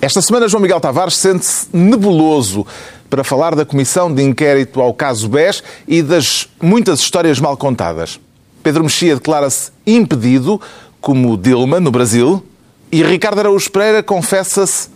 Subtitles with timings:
[0.00, 2.64] Esta semana, João Miguel Tavares sente-se nebuloso
[3.10, 8.20] para falar da comissão de inquérito ao caso BES e das muitas histórias mal contadas.
[8.62, 10.60] Pedro Mexia declara-se impedido,
[11.00, 12.44] como Dilma, no Brasil,
[12.92, 14.88] e Ricardo Araújo Pereira confessa-se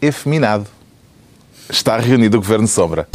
[0.00, 0.66] efeminado.
[1.68, 3.08] Está reunido o Governo Sombra.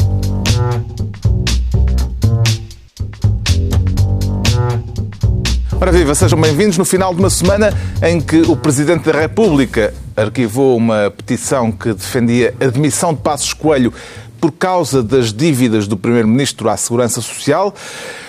[5.82, 7.72] Ora viva, sejam bem-vindos no final de uma semana
[8.06, 13.54] em que o Presidente da República arquivou uma petição que defendia a demissão de Passos
[13.54, 13.90] Coelho
[14.38, 17.74] por causa das dívidas do Primeiro-Ministro à Segurança Social.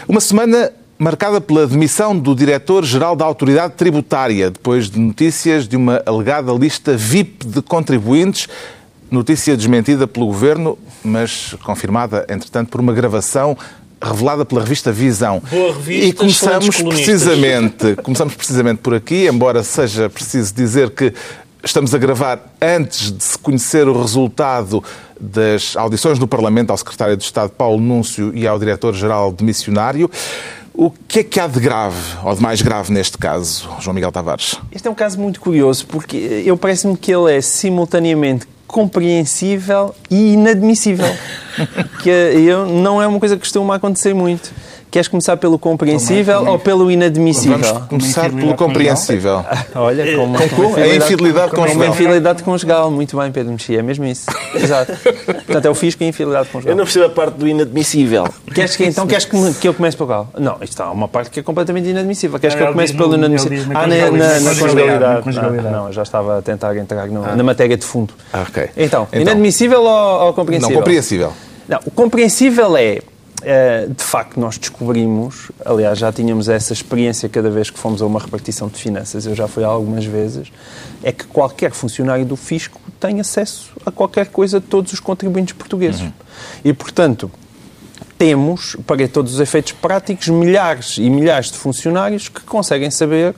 [0.08, 6.02] Uma semana marcada pela demissão do Diretor-Geral da Autoridade Tributária, depois de notícias de uma
[6.06, 8.48] alegada lista VIP de contribuintes,
[9.12, 13.58] notícia desmentida pelo Governo, mas confirmada, entretanto, por uma gravação
[14.02, 15.42] revelada pela revista Visão.
[15.50, 21.14] Boa revista, e começamos precisamente, começamos precisamente por aqui, embora seja preciso dizer que
[21.64, 24.84] estamos a gravar antes de se conhecer o resultado
[25.20, 30.10] das audições no Parlamento ao Secretário de Estado Paulo Núncio e ao Diretor-Geral de Missionário.
[30.74, 34.12] O que é que há de grave, ou de mais grave neste caso, João Miguel
[34.12, 34.58] Tavares?
[34.72, 40.34] Este é um caso muito curioso, porque eu parece-me que ele é simultaneamente compreensível e
[40.34, 41.06] inadmissível.
[42.02, 44.52] que eu, não é uma coisa que costuma acontecer muito.
[44.92, 47.58] Queres começar pelo compreensível ou pelo inadmissível?
[47.58, 49.42] Vamos começar pelo compreensível.
[49.74, 51.76] Olha, como, com, a infidelidade conjugal.
[51.76, 52.92] Uma infidelidade conjugal.
[52.92, 54.26] Muito bem, Pedro Mexia, é mesmo isso.
[54.54, 54.92] Exato.
[55.46, 56.74] Portanto, é o fisco e a infidelidade conjugal.
[56.74, 58.26] Eu não percebo a parte do inadmissível.
[58.54, 60.30] Queres que, então queres que, que eu comece por qual?
[60.38, 62.38] Não, isto está uma parte que é completamente inadmissível.
[62.38, 63.64] Queres que eu comece pelo inadmissível?
[63.74, 65.64] Ah, na, na, na conjugalidade.
[65.64, 67.34] Não, não, já estava a tentar entrar no, ah.
[67.34, 68.14] na matéria de fundo.
[68.34, 68.70] Ah, ok.
[68.76, 70.76] Então, então inadmissível ou, ou compreensível?
[70.76, 71.34] Não, compreensível.
[71.70, 73.00] Não, o compreensível é
[73.96, 78.20] de facto, nós descobrimos, aliás, já tínhamos essa experiência cada vez que fomos a uma
[78.20, 80.52] repartição de finanças, eu já fui algumas vezes,
[81.04, 85.54] é que qualquer funcionário do fisco tem acesso a qualquer coisa de todos os contribuintes
[85.54, 86.02] portugueses.
[86.02, 86.12] Uhum.
[86.64, 87.32] E, portanto,
[88.18, 93.34] temos, para todos os efeitos práticos, milhares e milhares de funcionários que conseguem saber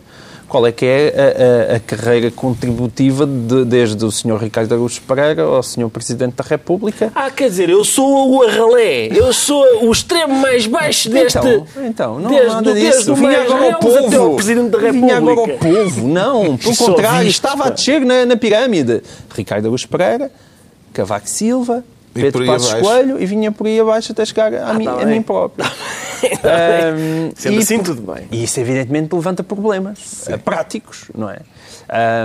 [0.53, 4.37] qual é que é a, a, a carreira contributiva de, desde o Sr.
[4.37, 5.89] Ricardo Araújo Pereira ao Sr.
[5.89, 7.11] Presidente da República.
[7.15, 11.39] Ah, quer dizer, eu sou o arralé, eu sou o extremo mais baixo deste...
[11.39, 13.15] Então, então não desde, nada disso.
[13.15, 14.35] Vinha agora ao povo.
[14.35, 15.05] Presidente da República.
[15.07, 16.07] Vinha agora ao povo.
[16.07, 19.01] Não, pelo contrário, estava a descer na, na pirâmide.
[19.35, 20.31] Ricardo Araújo Pereira,
[20.93, 24.85] Cavaco Silva, Pedro Passos Coelho e vinha por aí abaixo até chegar a, ah, mim,
[24.85, 25.65] tá a mim próprio.
[26.23, 28.27] um, Sendo assim, tudo bem.
[28.31, 30.37] E isso, evidentemente, levanta problemas Sim.
[30.37, 31.39] práticos, não é?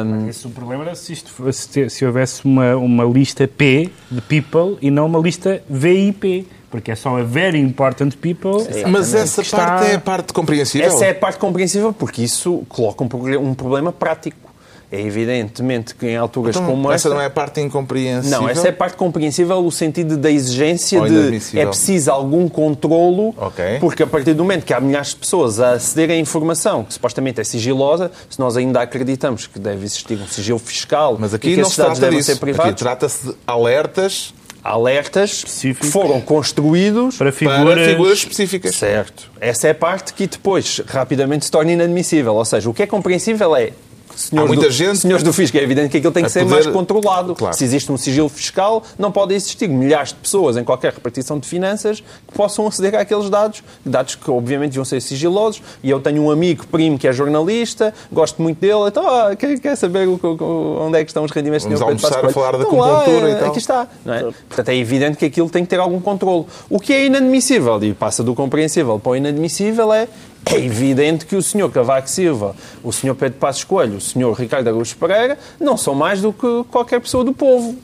[0.04, 4.20] Um, Esse o problema era se, isto, se, se houvesse uma, uma lista P de
[4.20, 8.60] people e não uma lista VIP porque é só a very important people.
[8.60, 9.86] Sim, mas essa parte está...
[9.86, 10.86] é a parte compreensível?
[10.86, 14.47] Essa é a parte compreensível porque isso coloca um, um problema prático.
[14.90, 17.08] É evidentemente que em alturas então, como essa...
[17.08, 18.40] Essa não é a parte incompreensível?
[18.40, 21.58] Não, essa é a parte compreensível no sentido da exigência de...
[21.58, 23.78] É preciso algum controlo, okay.
[23.80, 26.94] porque a partir do momento que há milhares de pessoas a acederem à informação que
[26.94, 31.50] supostamente é sigilosa, se nós ainda acreditamos que deve existir um sigilo fiscal Mas aqui
[31.50, 32.32] e que não dados devem disso.
[32.32, 32.72] ser privados...
[32.72, 34.32] Aqui trata-se de alertas
[34.64, 37.74] alertas que foram construídos para figuras...
[37.74, 38.18] para figuras...
[38.18, 38.74] específicas.
[38.74, 39.30] Certo.
[39.40, 42.34] Essa é a parte que depois rapidamente se torna inadmissível.
[42.34, 43.72] Ou seja, o que é compreensível é
[44.16, 46.54] senhores, muita do, gente senhores do fisco, é evidente que aquilo tem que ser poder...
[46.54, 47.34] mais controlado.
[47.34, 47.56] Claro.
[47.56, 51.48] Se existe um sigilo fiscal, não pode existir milhares de pessoas em qualquer repartição de
[51.48, 55.62] finanças que possam aceder àqueles dados, dados que obviamente vão ser sigilosos.
[55.82, 59.58] E eu tenho um amigo primo que é jornalista, gosto muito dele, então ah, quer,
[59.58, 62.52] quer saber o, o, onde é que estão os rendimentos Vamos do almoçar a falar
[62.52, 63.48] da então, conjuntura e tal.
[63.48, 63.88] Aqui está.
[64.04, 64.22] Não é?
[64.22, 66.46] Portanto, é evidente que aquilo tem que ter algum controle.
[66.68, 70.08] O que é inadmissível, e passa do compreensível para o inadmissível, é
[70.46, 71.70] é evidente que o Sr.
[71.70, 73.14] Cavaco Silva, o Sr.
[73.14, 74.32] Pedro Passos Coelho, o Sr.
[74.32, 77.76] Ricardo Araújo Pereira não são mais do que qualquer pessoa do povo.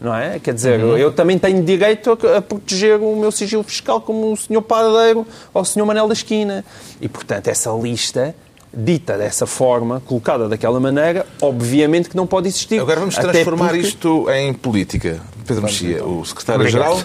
[0.00, 0.38] Não é?
[0.38, 0.96] Quer dizer, uhum.
[0.96, 4.62] eu também tenho direito a, proteger o meu sigilo fiscal como o Sr.
[4.62, 5.84] Padeiro ou o Sr.
[5.84, 6.64] Manel da Esquina.
[7.00, 8.34] E, portanto, essa lista
[8.72, 12.80] dita dessa forma, colocada daquela maneira, obviamente que não pode existir.
[12.80, 13.80] Agora vamos transformar porque...
[13.80, 15.20] isto em política.
[15.46, 16.20] Pedro Mexia, então.
[16.20, 17.00] o secretário-geral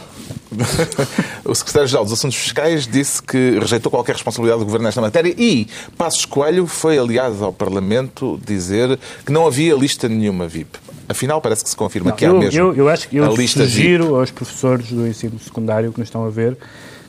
[1.45, 5.67] o secretário-geral dos Assuntos Fiscais disse que rejeitou qualquer responsabilidade do Governo nesta matéria e
[5.97, 10.79] Passos Coelho foi aliado ao Parlamento dizer que não havia lista nenhuma VIP.
[11.07, 13.25] Afinal, parece que se confirma não, que há eu, mesmo eu, eu acho que eu
[13.25, 14.15] a lista sugiro VIP.
[14.15, 16.57] aos professores do ensino secundário que nos estão a ver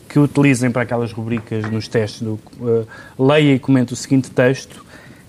[0.09, 2.87] que utilizem para aquelas rubricas nos testes do uh,
[3.19, 4.85] leia e comente o seguinte texto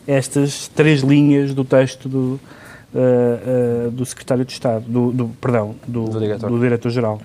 [0.07, 5.75] estas três linhas do texto do, uh, uh, do secretário de Estado, do, do perdão,
[5.87, 7.19] do, do diretor-geral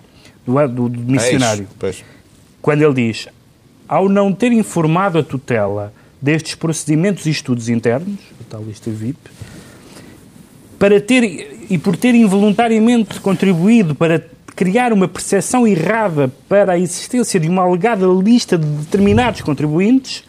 [0.46, 1.66] do, do, do missionário.
[1.82, 1.94] É
[2.60, 3.28] quando ele diz,
[3.88, 9.18] ao não ter informado a tutela destes procedimentos e estudos internos, a tal lista VIP,
[10.78, 14.22] para ter e por ter involuntariamente contribuído para
[14.56, 20.24] criar uma percepção errada para a existência de uma alegada lista de determinados contribuintes,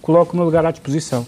[0.00, 1.26] coloco o meu lugar à disposição.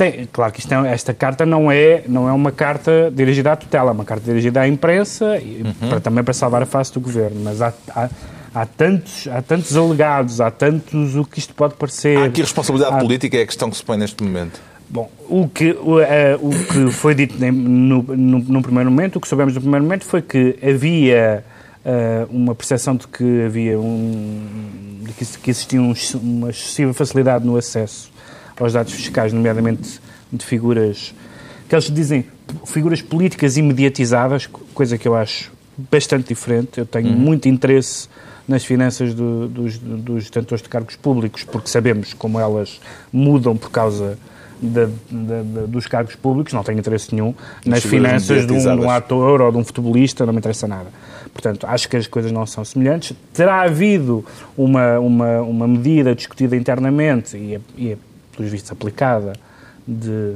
[0.00, 3.90] É, claro que é, esta carta não é, não é uma carta dirigida à tutela,
[3.90, 5.88] é uma carta dirigida à imprensa, e Uhum.
[5.88, 7.40] para, também para salvar a face do governo.
[7.42, 8.08] Mas há, há,
[8.54, 12.18] há tantos, há tantos alegados, há tantos o que isto pode parecer.
[12.18, 14.60] Há aqui responsabilidade Há- política, é a questão que se põe neste momento.
[14.90, 19.20] Bom, o que, o, eh, o que foi dito no, no, num primeiro momento, o
[19.20, 21.42] que soubemos no primeiro momento foi que havia
[21.84, 27.46] eh, uma percepção de que havia um, de que, que existia um- uma excessiva facilidade
[27.46, 28.12] no acesso
[28.58, 30.00] aos dados fiscais, nomeadamente
[30.32, 31.14] de figuras
[31.68, 32.24] que eles dizem
[32.66, 35.50] figuras políticas imediatizadas, co- coisa que eu acho
[35.90, 36.78] bastante diferente.
[36.78, 38.08] Eu tenho muito interesse
[38.46, 42.80] nas finanças do- dos, dos detentores de cargos públicos, porque sabemos como elas
[43.12, 44.18] mudam por causa
[44.60, 47.34] da- da- da- dos cargos públicos, não tenho interesse nenhum
[47.64, 50.68] nas figuras finanças de um, de um ator ou de um futebolista, não me interessa
[50.68, 50.86] nada.
[51.32, 53.16] Portanto, acho que as coisas não são semelhantes.
[53.32, 54.24] Terá havido
[54.56, 57.96] uma, uma, uma medida discutida internamente e, é, e é,
[58.34, 59.32] pelos vistos, aplicada
[59.86, 60.34] de,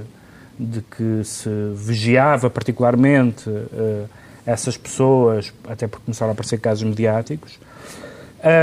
[0.59, 4.05] de que se vigiava particularmente eh,
[4.47, 7.59] essas pessoas, até porque começaram a aparecer casos mediáticos.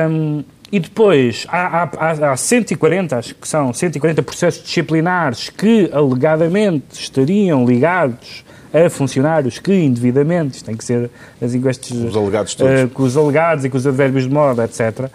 [0.10, 6.86] Hum, e depois, há, há- há 140, acho que são 140 processos disciplinares que alegadamente
[7.00, 8.44] estariam ligados
[8.76, 11.10] a funcionários que indevidamente, isto tem que ser
[11.42, 12.74] as enquestas Os alegados todos.
[12.74, 15.10] eh, com os alegados e com os advérbios de moda, etc.,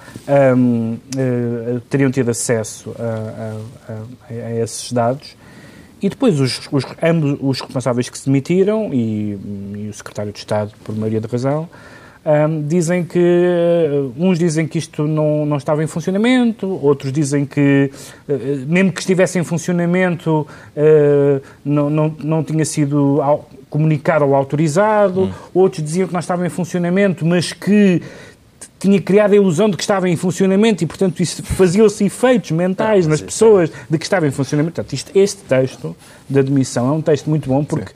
[0.57, 5.37] hum, eh, teriam tido acesso a, a- a- a esses dados.
[6.03, 9.39] E depois os, os, ambos os responsáveis que se demitiram e,
[9.77, 11.69] e o secretário de Estado, por maioria de razão,
[12.25, 17.45] hum, dizem que uh, uns dizem que isto não, não estava em funcionamento, outros dizem
[17.45, 17.91] que
[18.29, 18.33] uh,
[18.67, 20.47] mesmo que estivesse em funcionamento
[20.77, 23.21] uh, não, não, não tinha sido
[23.69, 28.03] comunicado ou autorizado, outros diziam que não estava em funcionamento, mas que
[28.81, 33.07] tinha criado a ilusão de que estava em funcionamento e, portanto, isso fazia-se efeitos mentais
[33.07, 34.77] nas pessoas de que estava em funcionamento.
[34.77, 35.95] Portanto, isto, este texto
[36.29, 37.93] de admissão é um texto muito bom porque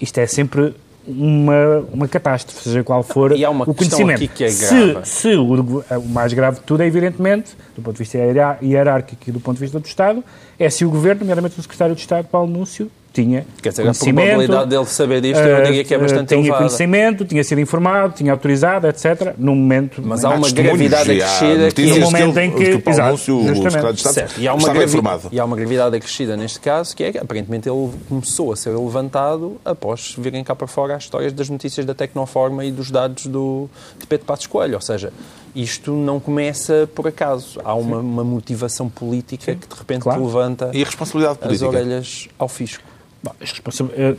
[0.00, 0.74] isto é sempre
[1.08, 4.16] uma, uma catástrofe, seja qual for E há uma o conhecimento.
[4.16, 5.08] aqui que é se grave.
[5.08, 8.18] se o, o mais grave de tudo é, evidentemente, do ponto de vista
[8.62, 10.22] hierárquico e do ponto de vista do Estado,
[10.58, 12.90] é se o Governo, nomeadamente o Secretário de Estado, Paulo Núncio,
[13.22, 16.28] tinha Quer dizer, a conhecimento, probabilidade dele saber disto, eu eh, diria que é bastante
[16.28, 16.58] tinha elevada.
[16.64, 19.34] conhecimento, tinha sido informado, tinha autorizado, etc.
[19.36, 20.00] No momento...
[20.04, 24.30] Mas há uma gravidade acrescida que que momento em que- o exato, secretário de Estado.
[24.38, 25.28] E há, uma estava informado.
[25.32, 28.70] e há uma gravidade acrescida neste caso, que é que aparentemente ele começou a ser
[28.70, 33.26] levantado após virem cá para fora as histórias das notícias da Tecnoforma e dos dados
[33.26, 33.68] do,
[33.98, 34.74] de Pedro Passos Coelho.
[34.74, 35.12] Ou seja,
[35.54, 37.60] isto não começa por acaso.
[37.64, 40.24] Há uma, uma motivação política que de repente Claro.
[40.24, 42.84] levanta E a responsabilidade as orelhas ao fisco.
[43.22, 44.14] Bom, as responsa- eh,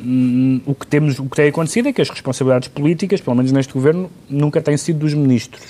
[0.65, 3.71] o, que temos, o que tem acontecido é que as responsabilidades políticas, pelo menos neste
[3.73, 5.63] governo, nunca têm sido dos ministros.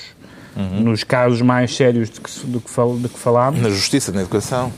[0.56, 0.82] Uhum.
[0.82, 4.74] Nos casos mais sérios de que, que, fal, de que falámos, Na justiça, na educação.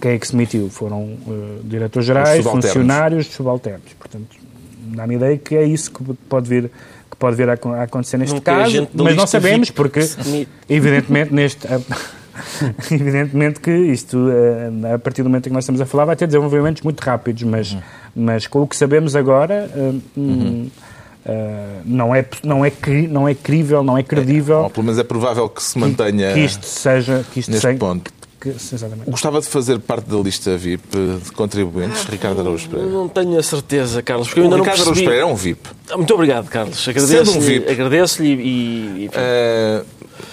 [0.00, 0.70] quem é que se demitiu?
[0.70, 2.66] Foram eh, diretores gerais, Os subalternos.
[2.72, 3.92] funcionários, subalternos.
[3.98, 4.36] Portanto,
[4.94, 6.70] dá-me ideia que é isso que pode vir,
[7.10, 10.00] que pode vir a, acon- a acontecer neste é caso, mas não sabemos porque,
[10.68, 11.66] evidentemente, neste...
[12.90, 16.16] Evidentemente que isto, eh, a partir do momento em que nós estamos a falar, vai
[16.16, 17.76] ter desenvolvimentos muito rápidos, mas,
[18.14, 20.68] mas com o que sabemos agora, eh, hum,
[21.24, 24.98] eh, não, é, não, é, cri- não é crível, não é credível Ou pelo menos
[24.98, 27.24] é provável que se mantenha que isto seja.
[27.32, 28.10] Que isto neste seja- ponto.
[28.40, 28.54] Que-.
[29.10, 32.90] Gostava de fazer parte da lista VIP de contribuintes, Ricardo Araújo Pereira.
[32.90, 35.06] Não tenho a certeza, Carlos, porque eu O ainda não Ricardo Araújo percebi...
[35.06, 35.68] Pereira é um VIP.
[35.90, 36.86] Ah, Muito obrigado, Carlos.
[36.86, 37.70] Um Agradeço-lhe VIP.
[37.70, 39.82] agradeço e, e, É,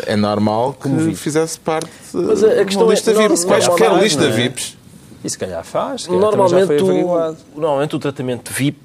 [0.05, 3.45] é normal que fizesse parte Mas a- a de questão uma é- lista normal- VIP.
[3.45, 4.31] Qualquer normalmente, lista não é?
[4.35, 4.77] VIPs.
[5.23, 8.79] E se calhar faz, se calhar Normalmente, foi o, normalmente o tratamento VIP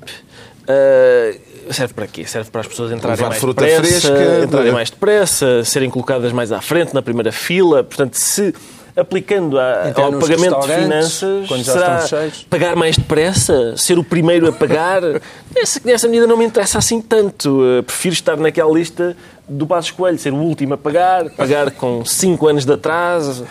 [0.67, 1.35] ah,
[1.71, 2.25] serve para quê?
[2.25, 6.61] Serve para as pessoas entrarem mais depressa, fresca, entrarem mais depressa, serem colocadas mais à
[6.61, 7.85] frente, na primeira fila.
[7.85, 8.55] Portanto, se
[8.97, 14.05] aplicando a- Entrar ao pagamento de finanças, quando já será pagar mais depressa, ser o
[14.05, 15.03] primeiro a pagar.
[15.57, 17.61] Essa, nessa medida não me interessa assim tanto.
[17.79, 19.17] Ah, prefiro estar naquela lista
[19.49, 23.47] do Passos Coelho, ser o último a pagar, pagar com 5 anos de atraso.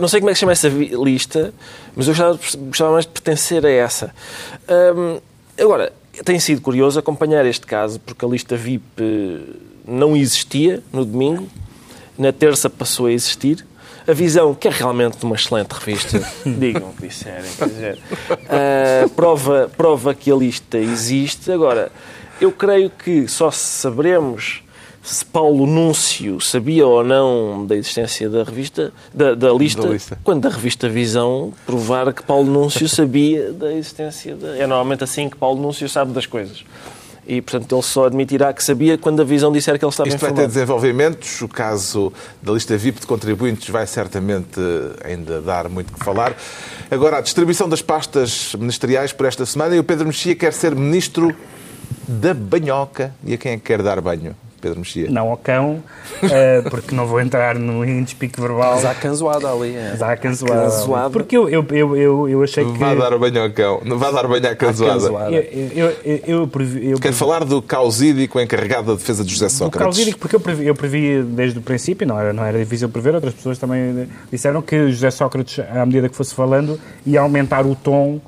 [0.00, 1.52] Não sei como é que se chama essa lista,
[1.96, 4.12] mas eu gostava, gostava mais de pertencer a essa.
[4.96, 5.18] Hum,
[5.58, 5.92] agora,
[6.24, 9.38] tem sido curioso acompanhar este caso, porque a lista VIP eh,
[9.86, 11.48] não existia no domingo,
[12.18, 13.64] na terça passou a existir.
[14.06, 17.98] A Visão, que é realmente uma excelente revista, digam o que disserem, quer dizer,
[18.48, 21.50] ah, prova, prova que a lista existe.
[21.52, 21.90] Agora,
[22.40, 24.62] eu creio que só saberemos
[25.02, 30.18] se Paulo Núncio sabia ou não da existência da revista, da, da lista, Da lista.
[30.22, 34.36] quando a revista Visão provar que Paulo Núncio sabia da existência.
[34.36, 34.56] Da...
[34.56, 36.64] É normalmente assim que Paulo Núncio sabe das coisas.
[37.26, 40.18] E, portanto, ele só admitirá que sabia quando a Visão disser que ele estava Isto
[40.18, 40.52] vai ter informado.
[40.52, 41.42] desenvolvimentos.
[41.42, 42.12] O caso
[42.42, 44.60] da lista VIP de contribuintes vai certamente
[45.04, 46.34] ainda dar muito que falar.
[46.90, 50.74] Agora, a distribuição das pastas ministeriais por esta semana e o Pedro Mexia quer ser
[50.74, 51.34] ministro
[52.08, 53.14] da banhoca.
[53.24, 54.34] E a quem é que quer dar banho?
[54.60, 55.10] Pedro Mexia.
[55.10, 55.82] Não ao cão,
[56.22, 58.74] eh, porque não vou entrar no despique verbal.
[58.74, 59.74] Mas há canzoada ali.
[59.74, 59.88] É.
[59.92, 60.62] Mas há canzoada.
[60.62, 61.10] Canzoada.
[61.10, 62.78] Porque eu, eu, eu, eu, eu achei que...
[62.78, 63.80] Vá dar banho ao cão.
[63.84, 65.06] Não vá dar banho à canzoada.
[65.30, 65.42] Eu,
[65.74, 69.52] eu, eu, eu previ, eu Quero falar do causídico encarregado da defesa de José Do
[69.52, 69.84] Sócrates.
[69.84, 73.14] causídico, porque eu previ, eu previ desde o princípio, não era, não era difícil prever,
[73.14, 77.74] outras pessoas também disseram que José Sócrates, à medida que fosse falando, ia aumentar o
[77.74, 78.20] tom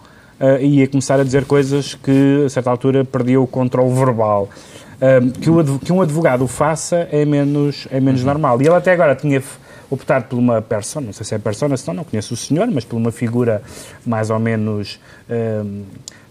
[0.60, 4.48] e ia começar a dizer coisas que, a certa altura, perdia o controle verbal.
[5.02, 8.62] Um, que, o que um advogado o faça é menos, é menos normal.
[8.62, 9.42] E ele até agora tinha
[9.90, 12.68] optado por uma persona, não sei se é persona, se não, não conheço o senhor,
[12.70, 13.62] mas por uma figura
[14.06, 15.00] mais ou menos...
[15.28, 15.82] um,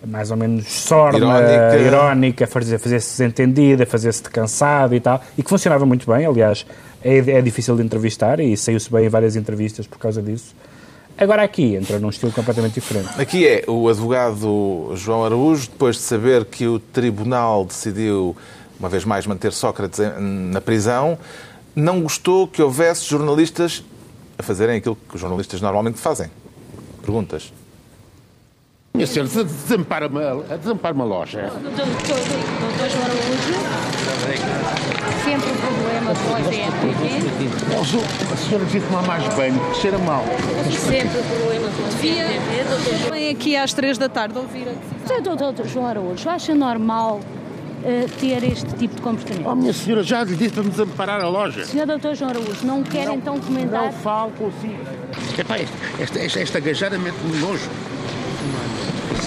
[0.04, 1.78] mais ou menos sorna, Irónica.
[1.78, 6.66] irónica, fazer- fazer-se desentendida, fazer-se de cansado e tal, e que funcionava muito bem, aliás,
[7.04, 10.56] é, é difícil de entrevistar e saiu-se bem em várias entrevistas por causa disso.
[11.16, 13.10] Agora aqui entra num estilo completamente diferente.
[13.22, 18.36] Aqui é o advogado João Araújo, depois de saber que o tribunal decidiu,
[18.82, 21.18] uma vez mais, manter Sócrates na prisão,
[21.76, 23.84] não gostou que houvesse jornalistas
[24.40, 26.32] a fazerem aquilo que os jornalistas normalmente fazem.
[27.02, 27.54] Perguntas.
[28.96, 31.42] Minha senhora, des- desampara-me a- desampara-me a loja.
[31.44, 31.86] Doutor,
[32.90, 33.54] João Araújo,
[35.24, 38.00] sempre o problema com a Zô,
[38.34, 40.24] A senhora devia tomar mais banho, que cheira mal.
[40.74, 44.74] sempre o problema com a doutor João Vem aqui às três da tarde ouvir a
[44.74, 45.36] decisão.
[45.38, 47.22] Doutor João Araújo, acha normal
[47.84, 49.56] eh, ter este tipo de Oh, comportamento?
[49.56, 51.66] minha senhora, já lhe disse para me desamparar a loja.
[51.66, 51.86] Sr.
[51.88, 53.86] doutor João Araújo, não quer então comentar?
[53.86, 54.78] Não falo consigo.
[55.38, 55.58] Epá,
[56.00, 57.70] esta, esta, esta gajarra mete-me nojo.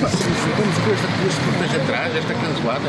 [0.00, 1.06] Vamos com esta
[1.58, 2.88] duas atrás, esta cancelada.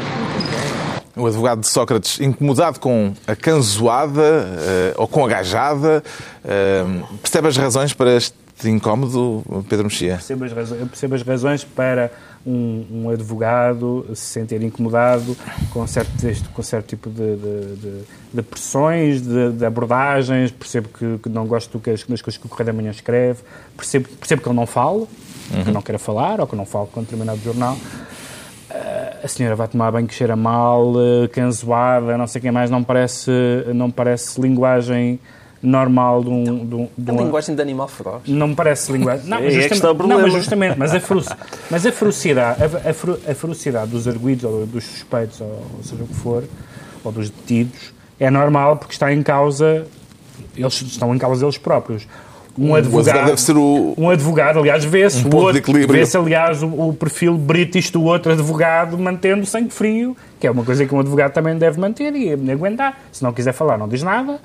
[1.16, 6.04] O advogado de Sócrates, incomodado com a canzoada eh, ou com a gajada,
[6.44, 6.84] eh,
[7.22, 10.16] percebe as razões para este incómodo, Pedro Mexia?
[10.16, 12.12] Percebo as razões, eu percebo as razões para
[12.46, 15.36] um, um advogado se sentir incomodado
[15.72, 18.02] com certo, texto, com certo tipo de, de- de-
[18.34, 22.74] de pressões, de, abordagens, percebo que, que não gosto das coisas que o Correio da
[22.74, 23.40] Manhã escreve,
[23.76, 25.08] percebo, percebo que ele não fala,
[25.64, 27.78] que não queira falar, ou que não fala com determinado jornal.
[28.70, 30.94] Ah, a senhora vai tomar banho que cheira mal,
[31.32, 33.32] canzoada, não sei quem mais, não parece,
[33.74, 35.20] não parece linguagem
[35.62, 36.44] normal de um...
[36.66, 38.22] De um, de A linguagem de animal feroz.
[38.28, 39.28] não me parece linguagem.
[39.28, 40.22] Não, É mas aí é que justamente, está o não, problema.
[40.24, 41.30] mas justamente, mas a, feroci,
[41.72, 45.48] mas a ferocidade, a, a fero- a ferocidade dos arguídos ou dos suspeitos, ou,
[45.78, 46.44] ou seja o que for,
[47.04, 49.86] ou dos detidos, é normal porque está em causa,
[50.56, 52.08] eles estão em causa eles próprios.
[52.58, 56.64] Um advogado, advogado deve ser o- um advogado, aliás, vê-se Um o outro- vê-se, aliás,
[56.64, 60.96] o, o perfil british do outro advogado mantendo sangue frio, que é uma coisa que
[60.96, 62.98] um advogado também deve manter e aguentar.
[63.12, 64.40] Se não quiser falar, não diz nada.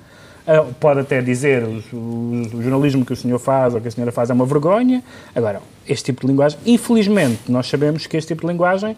[0.53, 4.11] Ah, pode até dizer o, o- jornalismo que o senhor faz ou que a senhora
[4.11, 5.01] faz é uma vergonha.
[5.35, 8.97] Agora, este tipo de linguagem, infelizmente, nós sabemos que este tipo de linguagem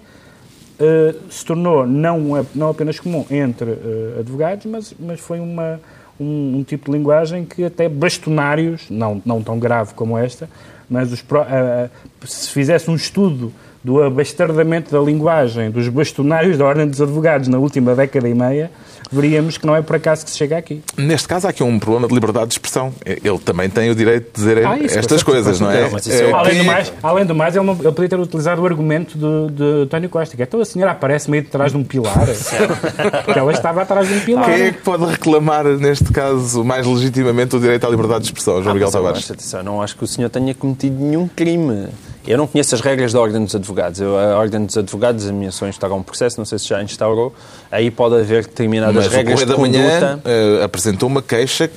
[0.80, 5.78] eh, se tornou não, a- não apenas comum entre eh, advogados, mas, mas foi uma,
[6.18, 10.48] um, um tipo de linguagem que até bastonários, não, não tão grave como esta,
[10.88, 11.90] mas os, ah,
[12.24, 13.52] se fizesse um estudo
[13.84, 18.70] do abastardamento da linguagem dos bastonários da Ordem dos Advogados na última década e meia,
[19.12, 20.82] veríamos que não é por acaso que se chega aqui.
[20.96, 22.92] Neste caso, há aqui um problema de liberdade de expressão.
[23.04, 25.88] Ele também tem o direito de dizer Ah, isso, estas coisas, não é?
[25.90, 26.24] certeza.
[26.24, 28.18] Eh, Mas Além quem do, é- mais, além do mais, ele, não- ele podia ter
[28.18, 31.48] utilizado o argumento de, de António Costa, que é, então a senhora aparece meio de
[31.50, 32.26] trás de um pilar,
[33.24, 34.44] porque ela estava atrás de um pilar.
[34.46, 38.62] Quem é que pode reclamar, neste caso, mais legitimamente o direito à liberdade de expressão,
[38.62, 39.02] João Miguel Mas eu
[39.36, 39.52] Tavares?
[39.64, 41.88] não acho que o senhor tenha cometido nenhum crime.
[42.26, 44.00] Eu não conheço as regras da Ordem dos Advogados.
[44.00, 46.82] Eu, a Ordem dos Advogados, a minha só instaurar um processo, não sei se já
[46.82, 47.34] instaurou.
[47.70, 50.28] Aí pode haver determinadas Mas o regras Correio de da Manhã conduta.
[50.30, 51.68] eh, apresentou uma queixa,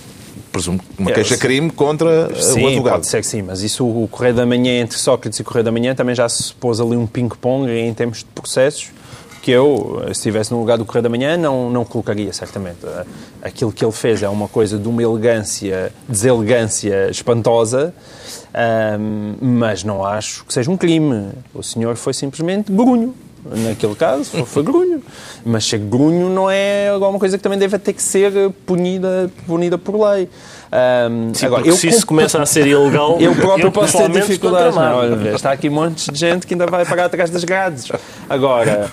[0.52, 2.94] presumo, uma É, queixa-crime contra eh, Sim, o advogado.
[2.96, 5.64] pode ser que sim, mas isso o Correio da Manhã entre Sócrates e o Correio
[5.66, 8.90] da Manhã também já se pôs ali um ping-pong em termos de processos
[9.42, 12.80] que eu, se estivesse no lugar do Correio da Manhã, não, não colocaria, certamente.
[13.44, 17.94] Aquilo que ele fez é uma coisa de uma elegância, deselegância espantosa,
[18.56, 21.30] ahm, mas não acho que seja um crime.
[21.54, 23.14] O senhor foi simplesmente grunho.
[23.46, 25.04] Naquele caso, foi, foi grunho.
[25.46, 28.32] Mas ser grunho não é alguma coisa que também deve ter que ser
[28.66, 30.28] punida, punida por lei.
[30.72, 34.76] Ahm, Sim, porque se isso começa a ser ilegal, eu próprio posso ter dificuldades.
[34.76, 34.98] Não, tramado.
[34.98, 37.92] olha, está aqui montes de gente que ainda vai pagar atrás das grades.
[38.28, 38.90] Agora,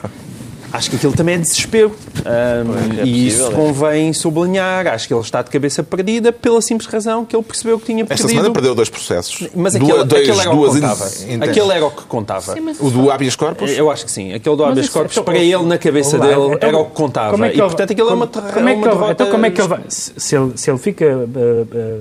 [0.72, 1.88] Acho que aquilo também é desespero.
[1.90, 3.50] Um, é e possível, isso é.
[3.54, 4.86] convém sublinhar.
[4.86, 8.02] Acho que ele está de cabeça perdida pela simples razão que ele percebeu que tinha
[8.04, 8.28] Esta perdido.
[8.30, 9.48] semana perdeu dois processos.
[9.54, 11.04] Mas aquele, dois- aquele era o duas que in- contava.
[11.50, 12.54] Aquele era o que contava.
[12.80, 13.70] O do habeas corpus?
[13.72, 14.32] Eu acho que sim.
[14.32, 16.92] Aquele do habeas isso- corpus, então, para ele, na cabeça dele, então, era o que
[16.92, 17.30] contava.
[17.32, 19.12] como é que e, portanto, aquilo é uma, como- ter- como é que uma ele-.
[19.12, 19.80] Então, como é que ele vai.
[19.88, 21.98] Se ele, se ele fica eh, eh,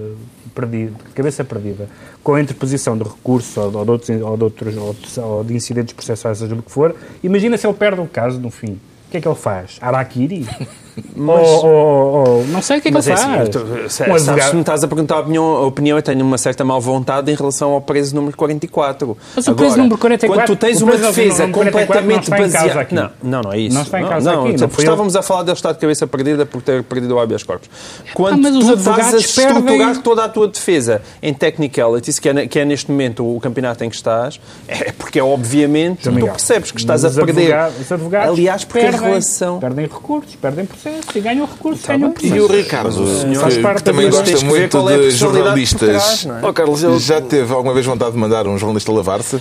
[0.55, 1.89] perdido, de cabeça perdida,
[2.23, 5.93] com a interposição de recurso ou, ou de outros, ou de, outros ou de incidentes
[5.93, 8.73] processuais, seja o que for, imagina se ele perde o caso no fim.
[9.07, 9.77] O que é que ele faz?
[9.81, 10.47] Araquiri?
[11.17, 13.49] Ou, ou- ou- não sei o que é que Mas é ele assim, faz.
[13.49, 16.23] tu- Um se- sabes, se me estás a perguntar a opinião, a opinião, eu tenho
[16.25, 19.17] uma certa má vontade em relação ao preso número 44.
[19.35, 22.37] Mas o preso número 44 Quando tu tens uma defesa número 44 completamente não está
[22.37, 22.81] em causa baseada...
[22.81, 22.95] aqui.
[22.95, 23.75] Não, não, não é isso.
[23.75, 26.07] Não está em causa não, aqui, não, não estávamos a falar dele estar de cabeça
[26.07, 27.69] perdida por ter perdido o habeas corpus.
[28.13, 32.19] Quando Ah, mas os tu estás a estruturar perdem- toda a tua defesa em technicalities,
[32.19, 36.03] que é, que é neste momento o campeonato em que estás, é porque é obviamente
[36.09, 37.41] tu percebes que mas estás a perder.
[37.53, 39.59] advogados- os advogados Aliás, porque perdem, a relação...
[39.59, 42.29] Perdem recursos, perdem processos e ganham recursos, Tá ganham bem.
[42.29, 42.37] processos.
[42.37, 46.29] E o Ricardo, faz que, parte que também gosta muito qual é de jornalistas, é?
[46.45, 49.39] Ó Carlos, já teve alguma vez vontade de mandar um jornalista lavar-se?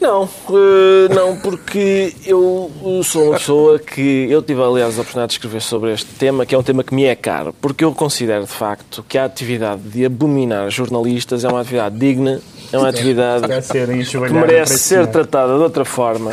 [0.00, 2.70] Não, eh, não, porque eu
[3.02, 4.28] sou uma pessoa que.
[4.30, 6.94] Eu tive, aliás, a oportunidade de escrever sobre este tema, que é um tema que
[6.94, 11.48] me é caro, porque eu considero, de facto, que a atividade de abominar jornalistas é
[11.48, 12.40] uma atividade digna,
[12.72, 15.06] é uma atividade que merece ser cima.
[15.08, 16.30] tratada de outra forma.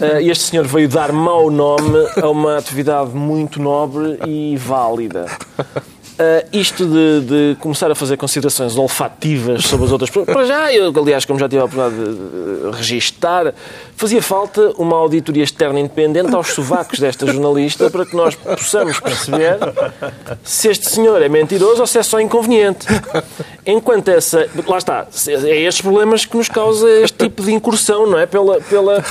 [0.00, 5.26] Eh, Este senhor veio dar mau nome a uma atividade muito nobre e válida.
[6.18, 10.72] Eh, isto de, de começar a fazer considerações olfativas sobre as outras pessoas, para já,
[10.72, 13.54] eu, aliás, como já tive a oportunidade de de registar,
[13.96, 19.58] fazia falta uma auditoria externa independente aos sovacos desta jornalista para que nós possamos perceber
[20.42, 22.86] se este senhor é mentiroso ou se é só inconveniente.
[23.64, 24.48] Enquanto essa.
[24.66, 28.26] Lá está, é estes problemas que nos causa este tipo de incursão, não é?
[28.26, 29.04] Pela, pela,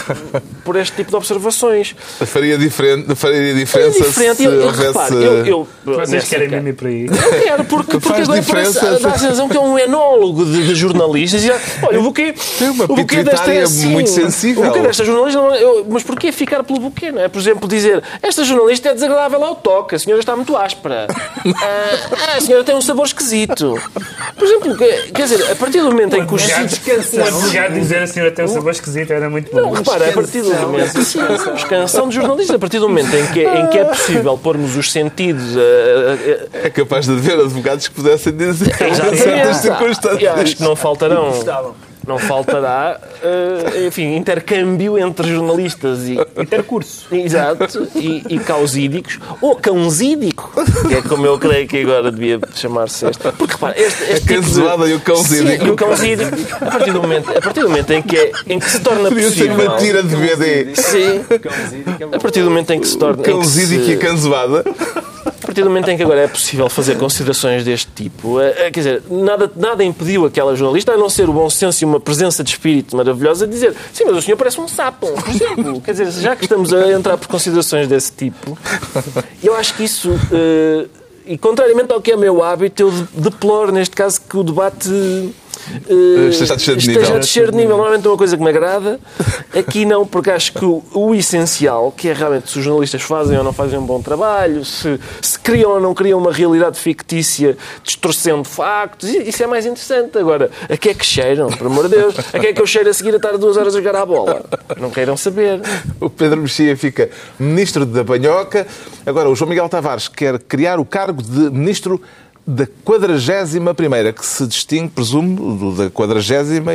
[0.63, 1.95] por este tipo de observações.
[2.25, 4.37] Faria, diferente, faria É diferença diferente.
[4.37, 4.87] se Eu, eu, houvesse...
[4.87, 6.37] repare, eu, eu, Vocês nessa
[6.95, 7.05] aí?
[7.07, 8.99] eu quero, porque, porque Faz agora parece, diferença.
[8.99, 11.43] dá a sensação que é um enólogo de, de jornalistas.
[11.43, 14.63] E, já, olha, o buquê, Tem uma o buquê pituitária sim, muito sensível.
[14.63, 17.27] O buquê desta jornalista, é- eu, mas porquê ficar pelo buquê, não é?
[17.27, 22.37] Por exemplo, dizer, esta jornalista é desagradável ao toque, a senhora está muito áspera, ah,
[22.37, 23.79] a senhora tem um sabor esquisito.
[24.37, 26.43] Por exemplo, que- quer dizer, a partir do momento em que os...
[27.13, 29.61] Um advogado dizer a senhora tem um sabor esquisito era muito bom.
[29.61, 31.01] Não, repara, a partir do momento.
[31.03, 31.19] Sim,
[31.69, 34.91] Canção de jornalista, a partir do momento em que, em que é possível pormos os
[34.91, 35.55] sentidos.
[35.57, 39.57] a- a- a- É capaz de haver advogados que pudessem dizer em certas Exatamente.
[39.57, 40.39] circunstâncias.
[40.39, 41.33] Acho que não faltarão.
[42.07, 46.19] Não faltará, eh, enfim, intercâmbio entre jornalistas e.
[46.39, 47.07] Intercurso.
[47.11, 50.51] Exato, e, e causídicos, ou cãozídico,
[50.87, 53.23] que é como eu creio que agora devia chamar-se este.
[53.31, 55.63] Porque repara, este, este A tipo de- canzoada e o cãozídico.
[55.63, 58.31] Sim, e o cãozídico, a partir do momento, a partir do momento em, que é-
[58.49, 59.67] em que se torna Podia ser possível.
[59.71, 60.75] uma tira de BD.
[60.75, 61.25] Sim,
[62.13, 63.19] a partir do momento em que se torna.
[63.19, 64.63] em que Cãozídico se- e a canzoada.
[65.55, 68.79] Partir do momento em que agora é possível fazer considerações deste tipo, eh, eh, quer
[68.81, 72.43] dizer, nada, nada impediu aquela jornalista, a não ser o bom senso e uma presença
[72.43, 75.79] de espírito maravilhosa, de dizer sim, mas o senhor parece um sapo, por exemplo.
[75.79, 78.57] quer dizer, já que estamos a entrar por considerações desse tipo,
[79.41, 80.87] eu acho que isso, eh,
[81.25, 84.89] e contrariamente ao que é meu hábito, eu de- deploro neste caso que o debate.
[85.89, 87.15] Eh, Esteja a descer de esteja nível.
[87.15, 87.77] a descer de nível.
[87.77, 88.99] Normalmente é uma coisa que me agrada.
[89.57, 93.37] Aqui não, porque acho que o, o essencial, que é realmente se os jornalistas fazem
[93.37, 97.57] ou não fazem um bom trabalho, se, se criam ou não criam uma realidade fictícia
[97.83, 100.17] distorcendo factos, isso é mais interessante.
[100.17, 102.15] Agora, a que é que cheiram, por amor de Deus?
[102.33, 104.05] A que é que eu cheiro a seguir a estar duas horas a jogar à
[104.05, 104.45] bola?
[104.79, 105.61] Não queiram saber.
[105.99, 108.67] O Pedro Mexia fica ministro da Banhoca.
[109.05, 112.01] Agora, o João Miguel Tavares quer criar o cargo de ministro
[112.47, 116.19] da 41 que se distingue, presumo, do da 40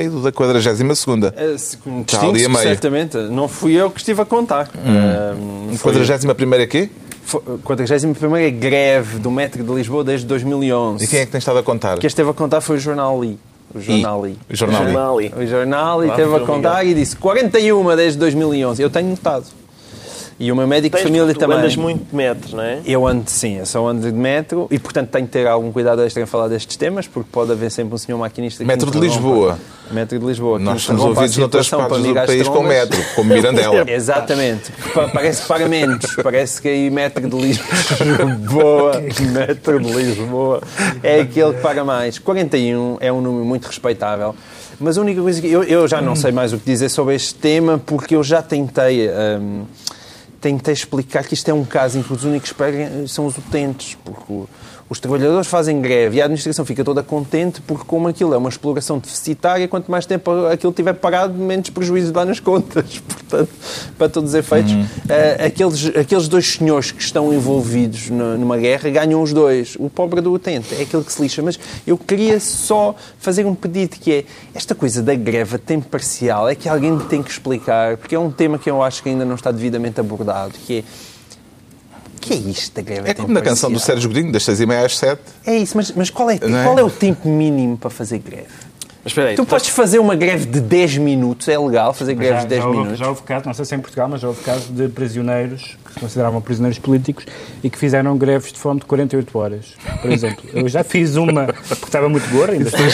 [0.03, 1.07] e do da 42
[1.37, 3.17] Eh, se- Está ali a distingue-se certamente.
[3.17, 4.69] Não fui eu que estive a contar.
[4.75, 6.91] Um, foi- 41 é quê?
[7.23, 11.05] foi- 41ª greve do metro de Lisboa desde 2011.
[11.05, 11.99] E quem é que tem estado a contar?
[11.99, 13.39] Quem esteve a contar foi o Jornal Li.
[13.73, 14.37] O Jornal Li.
[14.51, 15.33] O Jornal Li.
[15.37, 18.83] O Jornal Li Lá esteve a contar e disse 41 desde 2011.
[18.83, 19.45] Eu tenho notado.
[20.43, 21.59] E o meu médico de família tu também.
[21.59, 22.81] andas muito de metro, não é?
[22.87, 26.03] Eu ando, sim, eu só ando de metro e, portanto, tenho que ter algum cuidado
[26.03, 28.93] extra em falar destes temas, porque pode haver sempre um senhor maquinista que Metro me
[28.93, 28.99] de.
[29.01, 29.59] Lisboa.
[29.91, 30.59] Metro de Lisboa.
[30.59, 33.85] Nós a ouvidos noutras partes para do me ir às país com metro, como Mirandela.
[33.91, 34.73] Exatamente.
[34.95, 36.17] Pa- Parece que paga menos.
[36.23, 38.93] Parece que aí metro de Lisboa,
[39.33, 40.63] metro de Lisboa,
[41.03, 42.19] é aquele que paga mais.
[42.19, 44.35] 41 é um número muito respeitável.
[44.79, 45.49] Mas a única coisa que...
[45.51, 48.41] Eu, eu já não sei mais o que dizer sobre este tema, porque eu já
[48.41, 49.11] tentei...
[49.11, 49.65] hum,
[50.41, 53.37] tentei explicar que isto é um caso em que os únicos que perdem são os
[53.37, 54.45] utentes, porque
[54.91, 58.49] Os trabalhadores fazem greve e a administração fica toda contente porque, como aquilo é uma
[58.49, 62.99] exploração deficitária, quanto mais tempo aquilo tiver parado, menos prejuízo dá nas contas.
[63.07, 63.51] Portanto,
[63.97, 64.73] para todos os efeitos,
[65.09, 69.77] eh, aqueles, aqueles dois senhores que estão envolvidos na- numa guerra ganham os dois.
[69.79, 71.41] O pobre do utente é aquele que se lixa.
[71.41, 75.87] Mas eu queria só fazer um pedido que é esta coisa da greve a tempo
[75.89, 79.05] parcial é que alguém me tem que explicar, porque é um tema que eu acho
[79.05, 80.85] que ainda não está devidamente abordado, que é
[82.21, 83.81] que é isto da greve a É como na canção do?
[83.81, 85.23] Sérgio Godinho, das seis e meia às sete.
[85.47, 86.39] É isso, mas, mas qual, é, é?
[86.39, 88.70] qual é o tempo mínimo para fazer greve?
[89.03, 92.37] Mas espera aí, Tu podes fazer uma greve de 10 minutos, é legal fazer greves
[92.39, 92.99] Já, de 10 já, houve, minutos?
[92.99, 95.77] já houve caso, não sei se é em Portugal, mas já houve caso de prisioneiros
[95.87, 97.25] que se consideravam prisioneiros políticos
[97.65, 100.45] e que fizeram greves de fome de 48 horas, por exemplo.
[100.53, 102.85] Eu já fiz uma porque estava muito gordo, ainda estou,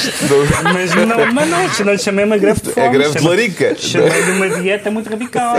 [0.72, 2.86] mas não, mas não, não lhe chamei uma greve de fome.
[2.86, 3.74] É greve de chamei- larica.
[3.76, 5.56] Chamei-lhe uma dieta muito radical.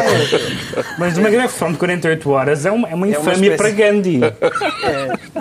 [0.97, 3.51] Mas uma greve de fome de 48 horas é uma, é uma É uma infâmia
[3.53, 4.19] espécie- para Gandhi.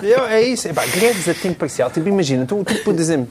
[0.03, 0.67] É, é isso.
[0.67, 1.89] Epá, greves a tempo parcial.
[1.89, 3.27] Tipo, imagina, tu, tu, por exemplo,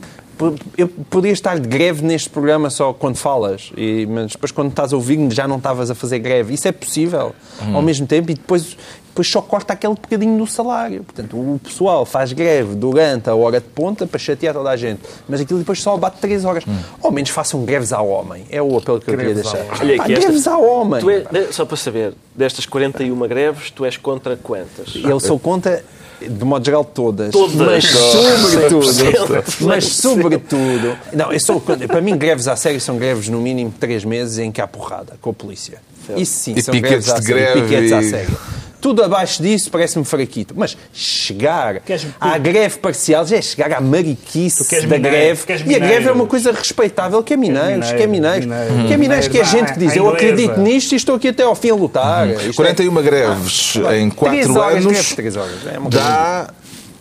[0.77, 4.93] eu podia estar de greve neste programa só quando falas, e, mas depois quando estás
[4.93, 6.55] a ouvir já não estavas a fazer greve.
[6.55, 7.35] Isso é possível
[7.75, 8.77] ao mesmo tempo e depois,
[9.09, 11.03] depois só corta aquele bocadinho do salário.
[11.05, 15.01] Portanto, o pessoal faz greve durante a hora de ponta para chatear toda a gente,
[15.29, 16.65] mas aquilo depois só bate 3 horas.
[17.03, 18.45] Ao menos façam greves ao homem.
[18.51, 19.81] É o apelo que eu queria Greves ao deixar.
[19.81, 21.01] Olha Pá, esta- greves ao homem.
[21.01, 24.95] Tu é, só para saber, destas 41 greves, tu és contra quantas?
[25.03, 25.83] Eu sou contra,
[26.21, 27.31] de modo geral, todas.
[27.31, 27.57] Todas.
[27.57, 28.87] Mas sobretudo.
[28.87, 29.45] 100%.
[29.61, 30.97] mas sobretudo.
[31.13, 31.87] Não, sou contra.
[31.87, 35.15] Para mim, greves à sério são greves no mínimo três meses em que há porrada
[35.21, 35.79] com a polícia.
[36.17, 38.39] Isso sim, E são piquetes greves à greve Piquetes à e- sério.
[38.87, 40.55] Tudo abaixo disso parece-me fraquito.
[40.57, 45.65] Mas chegar Queres- à greve parcial já é chegar à mariquice da mineiros, greve.
[45.73, 48.47] E a greve é uma coisa respeitável, que é mineiros, que é mineiros.
[48.87, 51.43] Que é mineiros, que é gente que diz, eu acredito nisto e estou aqui até
[51.43, 52.29] ao fim a lutar.
[52.29, 55.67] Isto é- 41 greves em 4 Três horas, anos horas.
[55.67, 56.49] É dá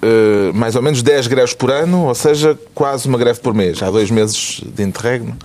[0.02, 3.84] eh, mais ou menos 10 greves por ano, ou seja, quase uma greve por mês.
[3.84, 5.38] Há dois meses de interregno,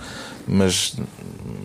[0.47, 0.95] mas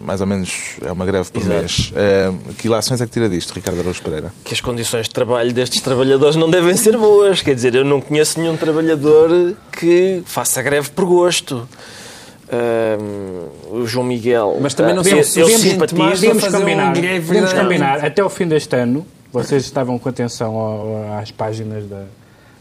[0.07, 1.93] mais ou menos é uma greve por mês.
[1.97, 4.33] Eh, que ilações é que tira disto, Ricardo Araújo Pereira?
[4.45, 7.43] que as condições de trabalho destes trabalhadores não devem ser boas.
[7.43, 11.69] Quer dizer, eu não conheço nenhum trabalhador que faça greve por gosto.
[13.71, 14.57] O João Miguel.
[14.61, 16.95] Mas também não ah, são eu- eu simpatizo- Podíamos fazer um combinar,
[17.63, 19.05] combinar até o fim deste ano.
[19.33, 22.05] Vocês estavam com atenção ao- às páginas da,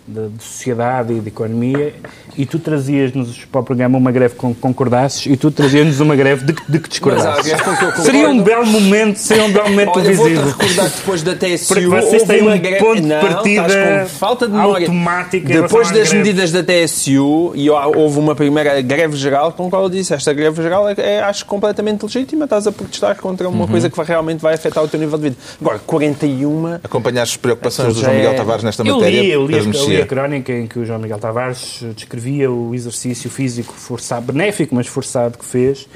[0.08, 1.94] da- de sociedade e de economia
[2.38, 6.16] e tu trazias-nos para o programa uma greve com que concordasses e tu trazias-nos uma
[6.16, 7.52] greve de, que- de que discordasses.
[7.52, 8.04] Eu.
[8.04, 10.58] Seria um belo momento, seria um belo momento Olha, vou-te televisivo.
[10.58, 12.78] recordar que depois da TSU Porque vocês houve têm uma um greve...
[12.86, 14.88] ponto de partida falta de memória.
[14.88, 16.14] relação Depois das greves.
[16.14, 20.34] medidas da TSU, e houve uma primeira greve geral com a qual eu disse esta
[20.34, 23.54] greve geral é, é, acho completamente legítima, estás a protestar contra Uhum.
[23.56, 25.36] uma coisa que realmente vai afetar o teu nível de vida.
[25.62, 26.76] Agora, 41...
[26.84, 29.22] Acompanhaste as preocupações do João Miguel é- Tavares nesta Eu matéria?
[29.22, 33.30] li, eu eu li A crónica em que o João Miguel Tavares descrevia o exercício
[33.30, 35.88] físico forçado, benéfico, mas forçado que fez.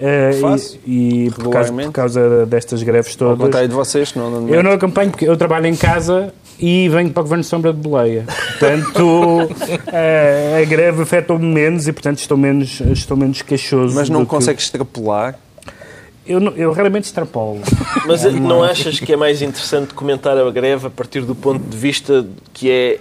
[0.00, 0.78] eh, Faço.
[0.86, 3.38] e, e por, causa, por causa destas greves Ao todas.
[3.38, 6.88] contrário de vocês, não andam de Eu não acompanho porque eu trabalho em casa e
[6.88, 8.24] venho para o Governo de Sombra de Boleia.
[8.58, 9.48] Portanto,
[9.92, 13.94] eh, a greve afetou-me menos e, portanto, estou menos, estou menos queixoso.
[13.94, 15.38] Mas não do que- consegues extrapolar.
[16.26, 17.60] Eu, não- eu raramente extrapolo.
[18.06, 21.76] Mas não achas que é mais interessante comentar a greve a partir do ponto de
[21.76, 22.98] vista que é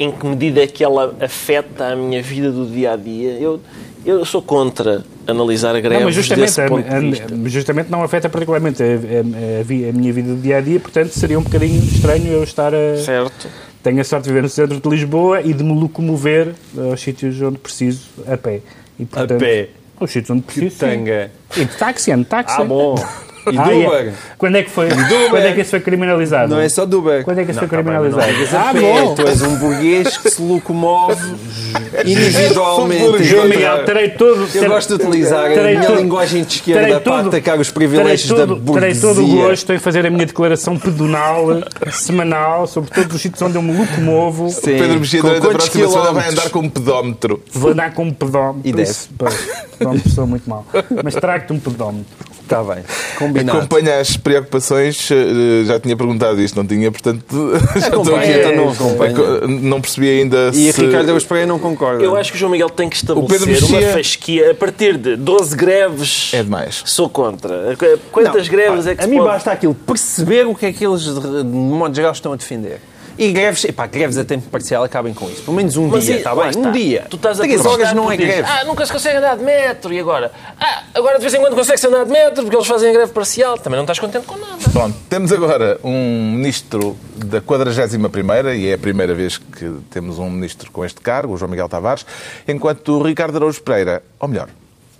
[0.00, 3.32] em que medida é que ela afeta a minha vida do dia a dia?
[3.34, 3.60] Eu,
[4.04, 7.34] eu sou contra analisar a greve Não, mas justamente, desse ponto de a- vista.
[7.34, 10.80] a- justamente não afeta particularmente a, a- a a minha vida do dia a dia,
[10.80, 12.96] portanto seria um bocadinho estranho eu estar a.
[12.96, 13.46] Certo.
[13.82, 16.54] Tenho a sorte de viver no centro de Lisboa e de me locomover
[16.90, 18.60] aos sítios onde preciso a pé.
[18.98, 19.68] E, portanto, pé?
[19.98, 20.70] Aos sítios onde preciso.
[20.70, 20.76] sim.
[20.78, 21.30] Tanga.
[21.56, 22.56] E de táxi, ando táxi.
[22.58, 22.94] Ah, bom.
[23.50, 24.12] E Ah, do é.
[24.36, 24.88] Quando é que foi?
[25.30, 26.54] Quando é que isso foi criminalizado?
[26.54, 27.24] Não é só do Uber.
[27.24, 28.80] Quando é que isso Não, foi tá bem, criminalizado?
[28.80, 29.14] não ah, bom.
[29.14, 31.34] Tu és um burguês que se locomove
[32.04, 33.24] individualmente.
[33.24, 34.48] João Miguel, terei todo.
[34.54, 37.58] Eu gosto de utilizar a terei minha todo- linguagem de terei esquerda para todo- atacar
[37.58, 38.60] os terei privilégios todo, da Terei
[38.94, 39.00] burguesia.
[39.08, 41.46] todo o gosto em fazer a minha declaração pedonal,
[41.90, 44.50] semanal, sobre todos os sítios onde eu me locomovo.
[44.50, 44.60] Sim.
[44.78, 47.42] Pedro Mexia, durante a próxima semana vai andar com um pedómetro.
[47.52, 48.60] Vou andar com um pedómetro.
[48.64, 49.08] E pois,
[49.78, 50.66] pedómetro sou muito mal.
[51.02, 52.04] Mas trago-te um pedómetro.
[52.50, 52.82] Está bem.
[53.16, 53.58] Combinado.
[53.58, 57.24] Acompanha as preocupações, eh, já tinha perguntado isto, não tinha, portanto
[57.78, 58.30] já estou aqui.
[58.30, 59.12] então não acompanha.
[59.12, 60.80] Aco- Não percebi ainda E a se...
[60.84, 62.02] Ricardo Araújo Pereira não concorda.
[62.02, 65.14] Eu acho que o João Miguel tem que estabelecer uma Mexia- fasquia a partir de
[65.14, 66.30] 12 greves.
[66.34, 66.82] É demais.
[66.86, 67.76] Sou contra.
[68.10, 69.28] Quantas Não, greves é que A se mim pode...
[69.28, 72.80] basta aquilo, perceber o que é que eles, de modo geral, estão a defender.
[73.20, 75.42] E greves, epá, greves a tempo parcial acabem com isso.
[75.42, 76.48] Pelo menos um Mas dia, está bem?
[76.48, 76.68] está.
[76.70, 77.06] Um dia.
[77.10, 78.48] Tu estás a Três protestar horas não é dizes, greve.
[78.50, 79.92] Ah, nunca se consegue andar de metro.
[79.92, 80.32] E agora?
[80.58, 83.58] Ah, agora de vez em quando consegue-se andar de metro porque eles fazem greve parcial.
[83.58, 84.56] Também não estás contente com nada.
[84.72, 90.30] Pronto, temos agora um ministro da 41ª, e é a primeira vez que temos um
[90.30, 92.06] ministro com este cargo, o João Miguel Tavares,
[92.48, 94.48] enquanto o Ricardo Araújo Pereira, ou melhor,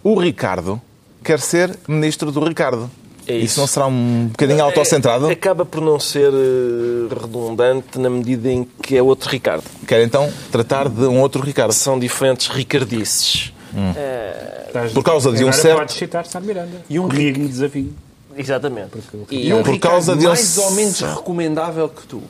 [0.05, 0.79] o Ricardo
[1.25, 2.91] quer ser ministro do Ricardo.
[3.27, 3.61] É isso.
[3.61, 5.29] não será um bocadinho autocentrado?
[5.29, 9.65] É- Acaba por não ser eh, redundante na medida em que é outro Ricardo.
[9.87, 11.73] Quer então tratar de um outro Ricardo.
[11.73, 13.53] São diferentes ricardices.
[14.67, 16.83] Estás- Por causa de um certo- podes citar Sá Miranda.
[16.89, 17.93] E um me desafio.
[18.37, 18.91] Exatamente.
[19.31, 22.23] E E um Por Ricardo causa de um- mais ou menos recomendável que tu.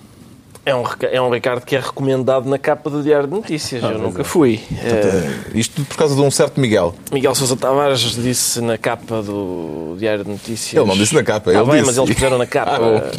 [0.64, 3.82] É um, é um Ricardo que é recomendado na capa do Diário de Notícias.
[3.82, 4.60] Eu nunca fui.
[4.84, 6.94] Eh, Isto tudo por causa de um certo Miguel.
[7.12, 10.74] Miguel Sousa Tavares disse na capa do Diário de Notícias.
[10.74, 11.86] Ele não disse na capa, Tá ele bem, disse.
[11.86, 12.78] mas eles puseram na capa.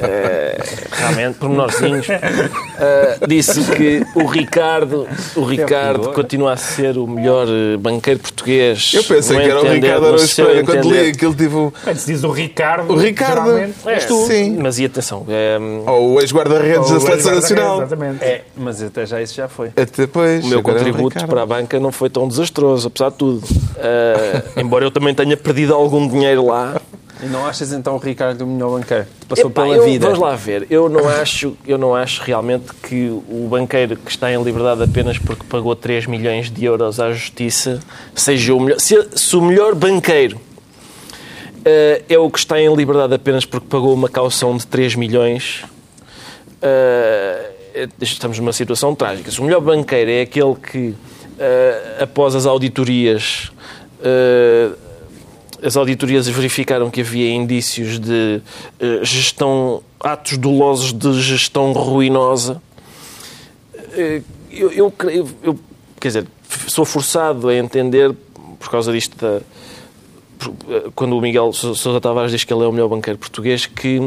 [0.00, 0.58] Eh,
[0.92, 2.06] realmente, pormenorzinhos.
[2.08, 7.46] Eh, disse que o Ricardo, o Ricardo continua a ser o melhor
[7.80, 8.92] banqueiro português.
[8.94, 10.64] Eu pensei que era o Ricardo Araújo Pereira.
[10.64, 11.02] Quando entender.
[11.04, 11.72] li aquilo, tive o...
[11.82, 13.58] Quando se diz o Ricardo, O Ricardo.
[13.58, 14.58] É, Sim.
[14.60, 17.76] Mas e atenção, eh, Ou o ex-guarda-redes da ou o Seleção Nacional.
[17.78, 18.24] Exatamente.
[18.24, 19.68] É, mas até já isso já foi.
[19.68, 20.44] Até depois.
[20.44, 23.46] o meu é contributo para a banca não foi tão desastroso, apesar de tudo.
[23.76, 26.80] Eh, embora eu também tenha perdido algum dinheiro lá.
[27.20, 29.06] E não achas então o Ricardo o melhor banqueiro?
[29.28, 30.06] Passou Epá, pela eu- vida.
[30.06, 30.66] Vamos lá ver.
[30.70, 35.18] Eu não, acho, eu não acho realmente que o banqueiro que está em liberdade apenas
[35.18, 37.80] porque pagou 3 milhões de euros à justiça
[38.14, 38.78] seja o melhor.
[38.78, 40.40] Se, se o melhor banqueiro
[41.64, 45.64] eh, é o que está em liberdade apenas porque pagou uma caução de 3 milhões.
[46.62, 47.50] Eh,
[48.00, 49.30] estamos numa situação trágica.
[49.30, 50.94] Se o melhor banqueiro é aquele que,
[51.38, 53.50] eh, após as auditorias,
[54.02, 54.70] eh,
[55.62, 58.40] as auditorias verificaram que havia indícios de
[59.02, 62.62] gestão, atos dolosos de gestão ruinosa.
[64.50, 64.92] Eu, eu,
[65.42, 65.58] eu-
[66.00, 66.26] quer dizer,
[66.68, 68.14] sou forçado a entender,
[68.58, 69.40] por causa disto da,
[70.94, 74.00] quando o Miguel Sou- Sousa Tavares diz que ele é o melhor banqueiro português, que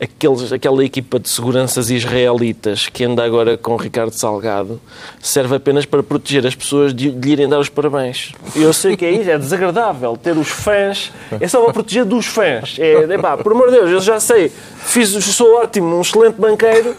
[0.00, 4.80] aqueles, aquela equipa de seguranças israelitas que anda agora com Ricardo Salgado
[5.20, 8.32] serve apenas para proteger as pessoas de, de lhe irem dar os parabéns.
[8.54, 12.26] Eu sei que é isso, é desagradável ter os fãs, é só para proteger dos
[12.26, 12.76] fãs.
[12.78, 16.94] É, epá, por amor de Deus, eu já sei, fiz, sou ótimo, um excelente banqueiro,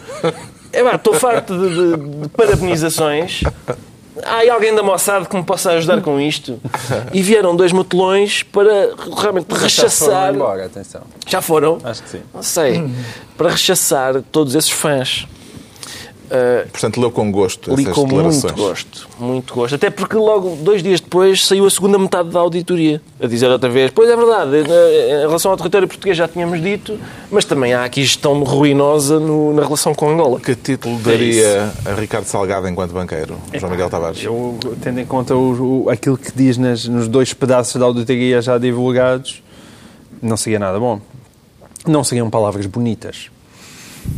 [0.72, 3.42] epá, estou farto de, de- de parabenizações.
[4.24, 6.60] Há alguém da Mossad que me possa ajudar com isto?
[7.12, 10.34] E vieram dois motelões para realmente Já foram rechaçar.
[10.34, 11.02] embora, atenção.
[11.26, 11.78] Já foram?
[11.84, 12.20] Acho que sim.
[12.34, 12.88] Não sei.
[13.36, 15.26] Para rechaçar todos esses fãs.
[16.30, 18.42] Uh, Portanto, leu com gosto li essas com declarações.
[18.44, 19.08] muito gosto.
[19.18, 19.74] Muito gosto.
[19.76, 23.00] Até porque logo, dois dias depois, saiu a segunda metade da auditoria.
[23.18, 26.98] A dizer outra vez, pois é verdade, em relação ao território português já tínhamos dito,
[27.30, 30.38] mas também há aqui gestão ruinosa no- na relação com Angola.
[30.38, 34.22] Que título É daria a Ricardo Salgado enquanto banqueiro, João Miguel Tavares?
[34.22, 38.42] Eu, tendo em conta o, o- aquilo que diz nas- nos dois pedaços da auditoria
[38.42, 39.42] já divulgados,
[40.20, 41.00] não seria nada bom.
[41.86, 43.30] Não seriam palavras bonitas.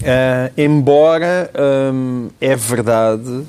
[0.04, 1.50] Ah, embora
[1.92, 3.42] hum, é verdade,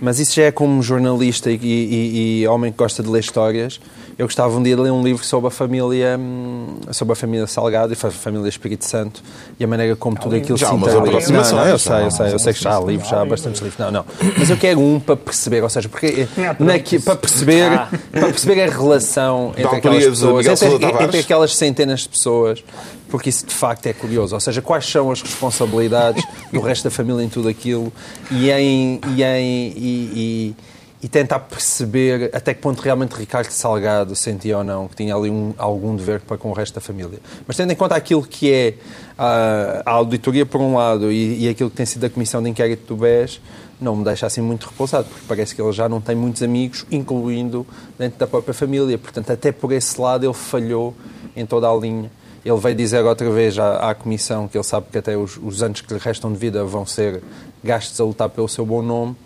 [0.00, 3.80] mas isso já é como jornalista e, e- e homem que gosta de ler histórias.
[4.18, 7.46] Eu gostava um dia de ler um livro sobre a família, hum, sobre a família
[7.46, 9.22] Salgado e a família Espírito Santo
[9.60, 11.20] e a maneira como tudo aquilo já há se interliga.
[11.32, 13.24] Não, não, eu sei, há eu sei, eu sei que já há livros, já há
[13.26, 13.78] bastantes livros.
[13.78, 14.04] Não, não.
[14.38, 16.26] Mas eu quero um para perceber, ou seja, porque
[16.58, 17.70] naqui- para perceber,
[18.10, 22.64] para perceber a relação entre aquelas pessoas, entre, entre aquelas centenas de pessoas,
[23.08, 24.34] porque isso de facto é curioso.
[24.34, 27.92] Ou seja, quais são as responsabilidades do resto da família em tudo aquilo
[28.30, 29.00] e em.
[29.14, 30.54] E, em, e, e-
[31.02, 35.28] e tentar perceber até que ponto realmente Ricardo Salgado sentia ou não que tinha ali
[35.30, 37.18] um- algum dever para com o resto da família.
[37.46, 38.74] Mas tendo em conta aquilo que é
[39.18, 42.48] ah, a auditoria por um lado e, e aquilo que tem sido a comissão de
[42.48, 43.40] inquérito do BES,
[43.78, 46.86] não me deixa assim muito repousado, porque parece que ele já não tem muitos amigos,
[46.90, 47.64] incluindo
[47.98, 48.96] dentro da própria família.
[48.96, 50.94] Portanto, até por esse lado ele falhou
[51.36, 52.10] em toda a linha.
[52.46, 55.64] Ele veio dizer outra vez à, à Comissão que ele sabe que até os, os
[55.64, 57.20] anos que lhe restam de vida vão ser
[57.64, 59.16] gastos a lutar pelo seu bom nome.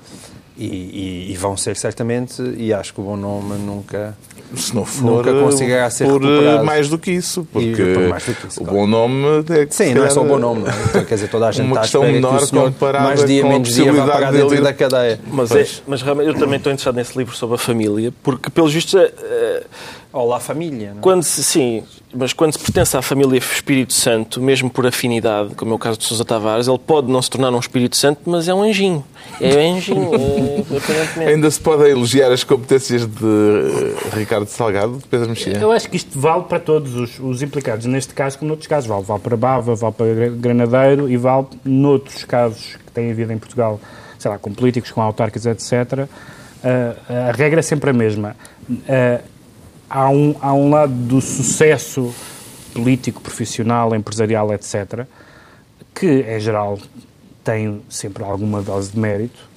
[0.62, 4.14] E, e- e vão ser certamente, e acho que o bom nome nunca.
[4.54, 6.64] Se não for Nunca conseguirá ser por recuperado.
[6.64, 8.80] mais do que isso, porque que isso, o claro.
[8.80, 11.02] bom nome é que, Sim, não é só o bom nome, é?
[11.06, 13.52] Quer dizer, toda a gente Uma está que menor senhor, comparada mais dia, com a
[13.52, 15.20] menos dia, parar dele dentro ir- da cadeia.
[15.30, 18.72] Mas, é, mas realmente eu também estou interessado nesse livro sobre a família, porque, pelos
[18.74, 19.62] vistos, eh,
[20.12, 20.90] Olá, família.
[20.90, 20.98] Não?
[20.98, 21.00] é?
[21.00, 25.70] quando se, sim, mas quando se pertence à família Espírito Santo, mesmo por afinidade, como
[25.70, 28.48] é o caso de Sousa Tavares, ele pode não se tornar um Espírito Santo, mas
[28.48, 29.04] é um anjinho.
[29.40, 30.49] É um anjinho, é.
[31.26, 35.56] Ainda se podem elogiar as competências de eh, Ricardo Salgado, de Pedro Mexia?
[35.58, 38.88] Eu acho que isto vale para todos os, os implicados, neste caso como noutros casos.
[38.88, 43.32] Vale, vale para Bava, vale para Gra- Granadeiro e vale noutros casos que têm havido
[43.32, 43.80] em Portugal,
[44.18, 46.06] sei lá, com políticos, com autarcas, etc.
[46.62, 48.36] Ah, a regra é sempre a mesma.
[48.88, 49.20] Ah,
[49.88, 52.14] há, um, há um lado do sucesso
[52.74, 55.04] político, profissional, empresarial, etc.,
[55.94, 56.78] que, em geral,
[57.42, 59.49] tem sempre alguma dose de mérito.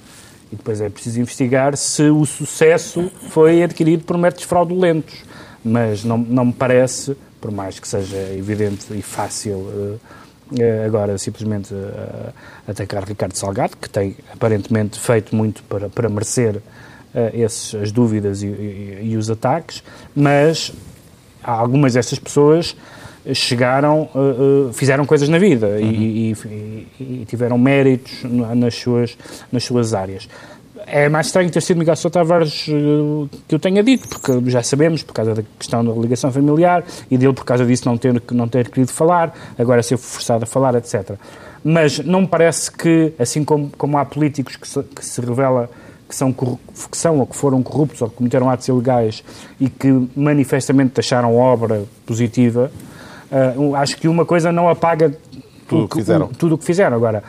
[0.54, 5.16] E depois é preciso investigar se o sucesso foi adquirido por métodos fraudulentos.
[5.64, 9.98] Mas não, não me parece, por mais que seja evidente e fácil
[10.56, 12.30] eh, agora simplesmente eh,
[12.68, 16.62] atacar Ricardo Salgado, que tem aparentemente feito muito para, para merecer
[17.32, 19.82] esses, as dúvidas e, e- e os ataques,
[20.16, 20.72] mas
[21.42, 22.76] há algumas destas pessoas
[23.32, 26.86] chegaram, eh, eh, fizeram coisas na vida e- e, e-
[27.22, 29.16] e tiveram méritos na- nas suas,
[29.50, 30.28] nas suas áreas.
[30.86, 34.62] É mais estranho ter sido Miguel Sousa Tavares eh, que eu tenha dito, porque já
[34.62, 38.22] sabemos, por causa da questão da ligação familiar, e dele por causa disso não ter,
[38.32, 41.12] não ter querido falar, agora ser forçado a falar, etc.
[41.64, 45.70] Mas não me parece que, assim como, como há políticos que se, que se revela
[46.06, 46.46] que são, que
[46.98, 49.24] são ou que foram corruptos ou que cometeram atos ilegais
[49.58, 52.70] e que manifestamente deixaram obra positiva,
[53.56, 55.16] eu acho que uma coisa não apaga
[55.68, 56.28] Tudo o que fizeram.
[56.28, 56.96] tudo o que fizeram.
[56.96, 57.22] Agora,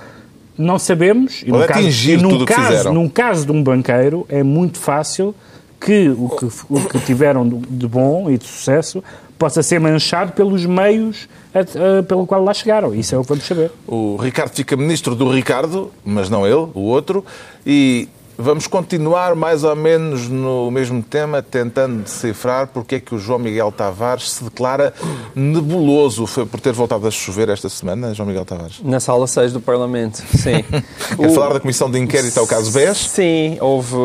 [0.58, 2.93] não sabemos, e Pode atingir num tudo o que caso, fizeram.
[2.93, 5.34] num caso de um banqueiro, é muito fácil
[5.79, 9.03] que o que, o que tiveram de- de bom e de sucesso
[9.38, 12.95] possa ser manchado pelos meios a- a- pelo qual lá chegaram.
[12.95, 13.69] Isso é o que vamos saber.
[13.86, 17.23] O Ricardo fica ministro do Ricardo, mas não ele, o outro,
[17.65, 23.19] e vamos continuar mais ou menos no mesmo tema, tentando decifrar porque é que o
[23.19, 24.93] João Miguel Tavares se declara
[25.33, 26.25] nebuloso.
[26.27, 28.79] Foi por ter voltado a chover esta semana, João Miguel Tavares?
[28.83, 30.63] Na sala 6 do Parlamento, sim.
[31.17, 32.97] Quer falar da comissão de inquérito ao caso BES?
[32.97, 33.95] Sim, houve,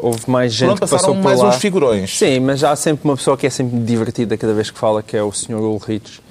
[0.00, 1.48] houve mais gente Pronto, que passou por mais lá.
[1.48, 2.18] uns figurões.
[2.18, 5.16] Sim, mas há sempre uma pessoa que é sempre divertida cada vez que fala, que
[5.16, 5.54] é o Sr.
[5.54, 6.22] Ulrich.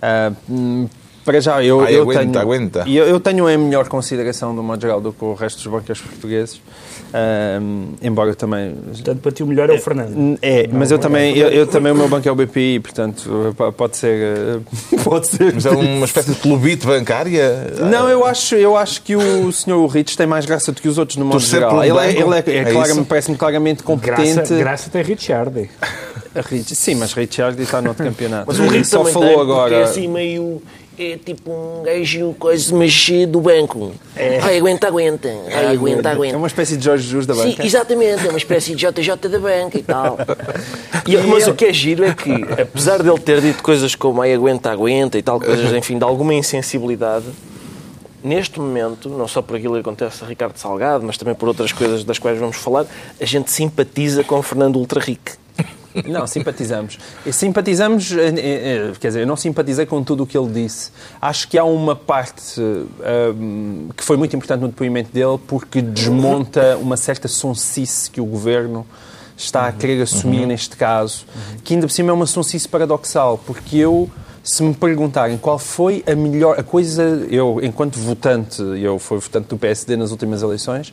[0.00, 0.88] Ah, hum,
[1.28, 2.84] para já, eu, Ai, eu aguenta, tenho, aguenta.
[2.86, 5.66] e Eu, eu tenho a melhor consideração, do modo geral, do que o resto dos
[5.66, 6.58] banqueiros portugueses.
[8.00, 10.38] Embora também Portanto, para ti o melhor é o Fernando.
[10.40, 13.96] é, mas eu também, eu, eu também o meu banco é o BPI, portanto pode
[13.98, 14.60] ser, eh,
[15.04, 15.52] pode ser.
[15.54, 17.72] Mas é uma espécie de clubite bancária?
[17.90, 19.86] Não, eu acho, eu acho que o Sr.
[19.86, 21.84] Rich tem mais graça do que os outros no modo Torcer geral.
[21.84, 22.34] Ele é, banco?
[22.46, 24.34] ele é, é, É claro, parece-me claramente competente.
[24.34, 25.68] Graça, graça tem Richard.
[26.50, 28.44] Rich- sim, mas Richard está no outro campeonato.
[28.46, 29.74] Mas o Rito só falou tem, porque agora.
[29.76, 30.62] É assim meio...
[31.00, 33.92] É tipo um gajo quase mexido do banco.
[34.16, 35.28] Ai, aguenta, aguenta.
[35.46, 36.36] Ai, aguenta, É aguenta.
[36.36, 37.64] uma espécie de Jorge Jesus da Sim, banca.
[37.64, 40.18] exatamente, é uma espécie de JJ da banca e tal.
[41.06, 42.30] E, mas o que é giro é que,
[42.60, 46.34] apesar dele ter dito coisas como ai, aguenta, aguenta e tal, coisas, enfim, de alguma
[46.34, 47.24] insensibilidade,
[48.22, 51.72] neste momento, não só por aquilo que acontece a Ricardo Salgado, mas também por outras
[51.72, 52.84] coisas das quais vamos falar,
[53.18, 55.32] a gente simpatiza com Fernando Ultraric.
[56.06, 56.98] Não, simpatizamos.
[57.32, 60.90] Simpatizamos, eh, eh, quer dizer, eu não simpatizei com tudo o que ele disse.
[61.20, 62.60] Acho que há uma parte
[63.02, 68.20] eh, um, que foi muito importante no depoimento dele porque desmonta uma certa sonsice que
[68.20, 68.86] o governo
[69.36, 71.24] está a querer assumir neste caso,
[71.62, 74.10] que ainda por cima é uma sonsice paradoxal, porque eu,
[74.42, 79.46] se me perguntarem qual foi a melhor, a coisa, eu, enquanto votante, eu fui votante
[79.48, 80.92] do PSD nas últimas eleições,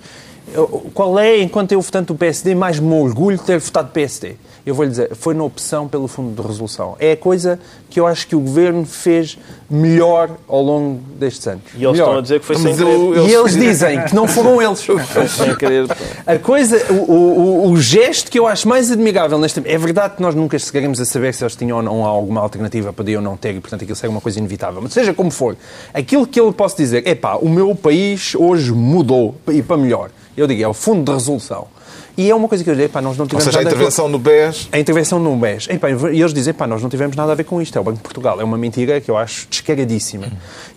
[0.53, 4.35] eu- qual é, enquanto eu votante do PSD, mais me orgulho de ter votado PSD?
[4.65, 6.95] Eu vou-lhe dizer, foi na opção pelo fundo de resolução.
[6.99, 9.37] É a coisa que eu acho que o governo fez
[9.69, 11.61] melhor ao longo destes anos.
[11.75, 12.05] E eles Melhor.
[12.05, 12.89] estão a dizer que foi sem querer.
[12.91, 14.79] eu- E eles dizem que não foram eles.
[15.29, 15.85] Sem querer.
[16.25, 20.21] A coisa, o, o, o gesto que eu acho mais admirável neste É verdade que
[20.21, 23.55] nós nunca chegaremos a saber se eles tinham ou não alguma alternativa, podiam não ter,
[23.55, 24.81] e portanto aquilo seria uma coisa inevitável.
[24.81, 25.55] Mas seja como for,
[25.93, 30.09] aquilo que eu posso dizer é pá, o meu país hoje mudou e para melhor.
[30.35, 31.67] Eu digo, é o fundo de resolução.
[32.17, 33.75] E é uma coisa que eu digo, pá, nós não Ou tivemos seja, a nada
[33.75, 35.67] intervenção no BES a intervenção no BES.
[35.69, 37.83] Epá, E eles dizem, pá, nós não tivemos nada a ver com isto, é o
[37.83, 38.39] Banco de Portugal.
[38.39, 40.27] É uma mentira que eu acho descaradíssima.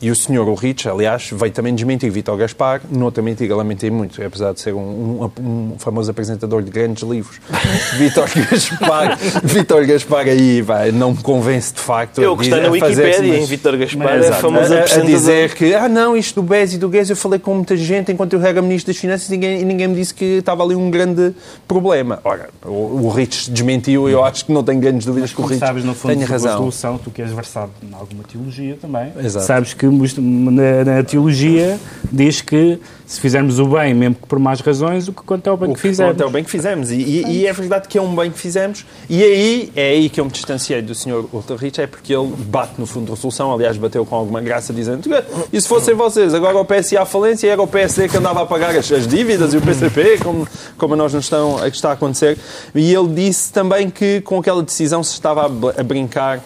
[0.03, 4.53] E o senhor Ulrich, aliás, veio também desmentir Vítor Gaspar, noutra mentira, lamentei muito, apesar
[4.53, 7.38] de ser um, um- um famoso apresentador de grandes livros.
[7.98, 12.20] Vítor Gaspar, Vítor Gaspar aí, vai, não me convence de facto.
[12.20, 14.40] Eu a na Wikipédia, umas- em Vítor Gaspar, é Exato.
[14.42, 17.38] famoso a, a dizer que, ah não, isto do BES e do GES, eu falei
[17.38, 20.12] com muita gente enquanto eu era Ministro das Finanças e ninguém, e ninguém me disse
[20.14, 21.27] que estava ali um grande
[21.66, 22.20] problema.
[22.24, 25.44] Ora, o, o Rich desmentiu e eu acho que não tenho grandes dúvidas que o
[25.44, 26.52] Rich sabes, no fundo, tenha razão.
[26.52, 29.46] resolução, tu que és versado em alguma teologia também, Exato.
[29.46, 31.78] sabes que na, na teologia
[32.10, 32.78] diz que
[33.09, 35.71] se fizermos o bem, mesmo que por más razões, o que conta é o bem
[35.71, 36.12] O que fizemos.
[36.12, 36.90] conta é o bem que fizemos.
[36.90, 38.85] E, e- e é verdade que é um bem que fizemos.
[39.09, 41.25] E aí, é aí que eu me distanciei do Sr.
[41.33, 45.09] Ultrich, é porque ele bate no fundo de resolução, aliás, bateu com alguma graça, dizendo
[45.51, 48.16] e se fossem vocês, agora o PS ia à falência e era o PSD que
[48.18, 51.57] andava a pagar as, as dívidas e o PCP, como, como a nós nos estão,
[51.57, 52.37] a que está a acontecer.
[52.75, 56.40] E ele disse também que com aquela decisão se estava a, a brincar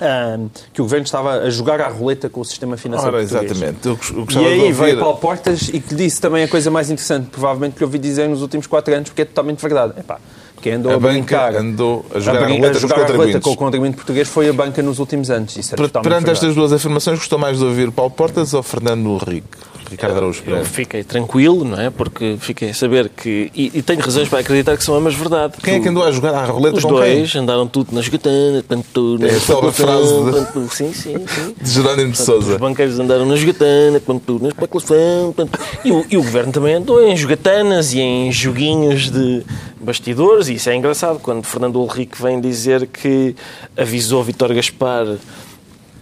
[0.00, 3.50] ahm, que o governo estava a jogar à roleta com o sistema financeiro Ora, português.
[3.50, 3.86] exatamente.
[3.86, 3.98] Eu
[4.36, 4.72] eu E aí ouvir...
[4.72, 7.98] veio Paulo Portas e que disse também a coisa mais interessante, provavelmente, que eu ouvi
[7.98, 9.94] dizer nos últimos quatro anos, porque é totalmente verdade.
[9.98, 10.18] Epá,
[10.62, 13.16] quem andou a, A brincar, andou a jogar a brin- roleta com os jogar a
[13.16, 15.56] roleta com o contribuinte português foi a banca nos últimos anos.
[15.56, 16.30] Isso é Per- Perante verdade.
[16.30, 19.46] estas duas afirmações, gostou mais de ouvir Paulo Portas ou Fernando Henrique?
[19.90, 20.64] Ricardo Araújo Eu Pereira.
[20.64, 21.90] fiquei tranquilo, não é?
[21.90, 23.50] Porque fiquei a saber que.
[23.54, 25.54] E, e tenho razões para acreditar que são ambas verdade.
[25.62, 28.62] Quem é que andou a jogar à roleta Os com dois andaram tudo nas gatanas,
[28.62, 31.14] pantunas, É só uma frase de- Sim, sim, sim.
[31.14, 31.54] quem?
[31.60, 32.58] De Jerónimo de Os Souza.
[32.58, 37.16] banqueiros andaram nas jogatanas, pantunas, paclação, pantu- e, o, e o governo também andou em
[37.16, 39.44] jogatanas e em joguinhos de
[39.80, 43.36] bastidores, e isso é engraçado, quando Fernando Ulrich vem dizer que
[43.76, 45.06] avisou Vítor Gaspar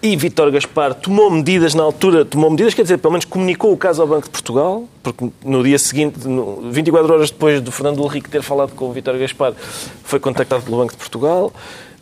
[0.03, 3.77] e Vítor Gaspar tomou medidas na altura, tomou medidas, quer dizer, pelo menos comunicou o
[3.77, 8.03] caso ao Banco de Portugal, porque no dia seguinte, no- 24 horas depois do Fernando
[8.05, 9.55] Henrique ter falado com o Vítor Gaspar,
[10.03, 11.53] foi contactado pelo Banco de Portugal.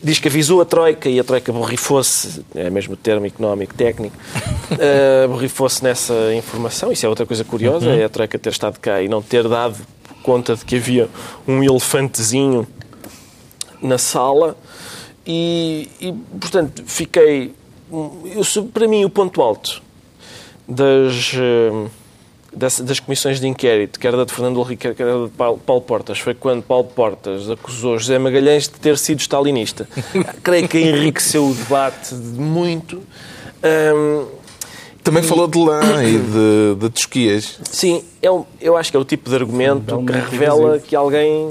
[0.03, 4.17] Diz que avisou a Troika e a Troika borrifou-se, é mesmo o termo económico técnico,
[4.81, 6.91] eh, borrifou-se nessa informação.
[6.91, 9.77] Isso é outra coisa curiosa, é a Troika ter estado cá e não ter dado
[10.23, 11.07] conta de que havia
[11.47, 12.67] um elefantezinho
[13.83, 14.57] na sala
[15.27, 17.53] e, e, portanto, fiquei...
[18.35, 19.83] Eu, sou- para mim, o ponto alto
[20.69, 21.87] das, eh,
[22.55, 25.83] das, das comissões de inquérito, quer da de Fernando Henrique, quer da de Paulo, Paulo
[25.83, 29.89] Portas, foi quando Paulo Portas acusou José Magalhães de ter sido stalinista.
[30.43, 33.03] Creio que enriqueceu o debate de muito.
[33.63, 34.27] Ahm,
[35.03, 37.59] Também falou de lã e de, de tosquias.
[37.65, 40.87] Sim, é um- eu acho que é o tipo de argumento que Realmente revela invasivo.
[40.87, 41.51] que alguém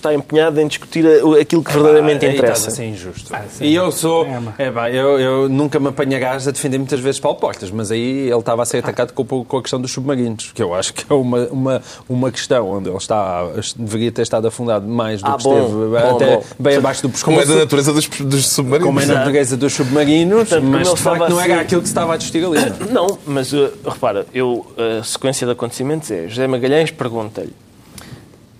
[0.00, 2.68] está empenhado em discutir a- aquilo que verdadeiramente Ah, interessa.
[2.68, 3.32] estás a ser injusto.
[3.50, 3.64] sim.
[3.64, 4.26] e eu sou.
[4.58, 7.90] É, É, pá, eu, eu nunca me apanhagás a defender muitas vezes Paulo Portas, mas
[7.90, 10.92] aí ele estava a ser atacado com, com a questão dos submarinos, que eu acho
[10.94, 13.46] que é uma, uma, uma questão onde ele está,
[13.76, 16.42] deveria ter estado afundado mais do Ah, que bom, esteve bom, até bom.
[16.58, 17.24] bem abaixo do pescoço.
[17.24, 18.86] Como é da natureza dos, dos submarinos.
[18.86, 21.80] como é na natureza dos submarinos, Portanto, mas ele de facto não era assim- aquilo
[21.82, 22.58] que se estava a discutir ali.
[22.58, 22.90] não é?
[23.10, 24.66] Não, mas uh, repara, eu,
[25.00, 27.52] a sequência de acontecimentos é José Magalhães pergunta-lhe,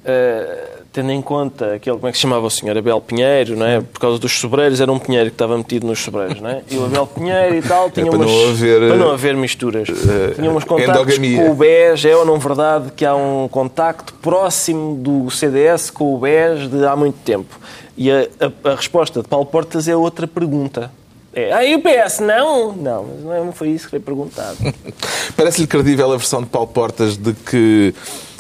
[0.05, 2.77] uh, tendo em conta aquele, como é que se chamava o senhor?
[2.77, 3.81] Abel Pinheiro, não é?
[3.81, 6.63] Por causa dos sobreiros, era um Pinheiro que estava metido nos sobreiros, não é?
[6.71, 8.31] E o Abel Pinheiro e tal tinha para umas.
[8.31, 9.89] não haver, para não haver misturas.
[10.35, 11.39] tinha uns contactos endogamia.
[11.45, 16.15] com o BES, é ou não verdade que há um contacto próximo do CDS com
[16.15, 17.59] o BES de há muito tempo?
[17.97, 18.27] E a,
[18.65, 20.91] a- a resposta de Paulo Portas é outra pergunta.
[21.33, 22.73] É, ah, e o PS não?
[22.73, 24.57] Não, mas não é- não foi isso que foi perguntado.
[25.37, 27.95] Parece-lhe credível a versão de Paulo Portas de que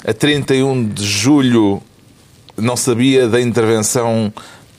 [0.04, 1.80] a 31 de julho
[2.60, 4.32] não sabia da intervenção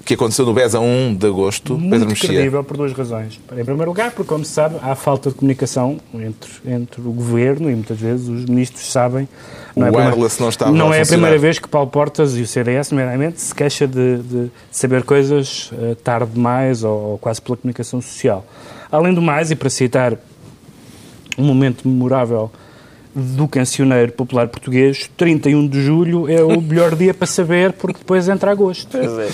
[0.03, 1.75] que aconteceu no BES a 1 de agosto?
[1.75, 2.29] Pedro Muito Mexia.
[2.29, 3.39] credível por duas razões.
[3.51, 7.69] Em primeiro lugar, porque, como se sabe, há falta de comunicação entre, entre o governo
[7.69, 9.27] e muitas vezes os ministros sabem.
[9.75, 12.41] O a primeira- wireless não estava Não é a primeira vez que Paulo Portas e
[12.41, 17.39] o CDS, nomeadamente, se queixa de, de saber coisas eh, tarde demais ou, ou quase
[17.41, 18.43] pela comunicação social.
[18.91, 20.17] Além do mais, e para citar
[21.37, 22.51] um momento memorável
[23.13, 28.29] do cancioneiro popular português, 31 de julho é o melhor dia para saber, porque depois
[28.29, 28.95] entra agosto.
[28.97, 29.29] É.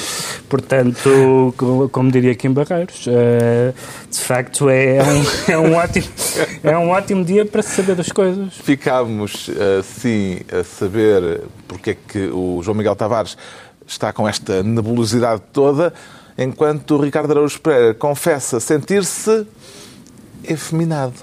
[0.49, 3.73] Portanto, co- como diria aqui em Barreiros, eh,
[4.09, 6.07] de facto é um, é, um ótimo,
[6.63, 8.53] é um ótimo dia para se saber das coisas.
[8.55, 9.49] Ficámos,
[9.80, 13.38] assim, a saber porque é que o João Miguel Tavares
[13.86, 15.93] está com esta nebulosidade toda,
[16.38, 19.45] enquanto o Ricardo Araújo Pereira confessa sentir-se
[20.43, 21.13] efeminado.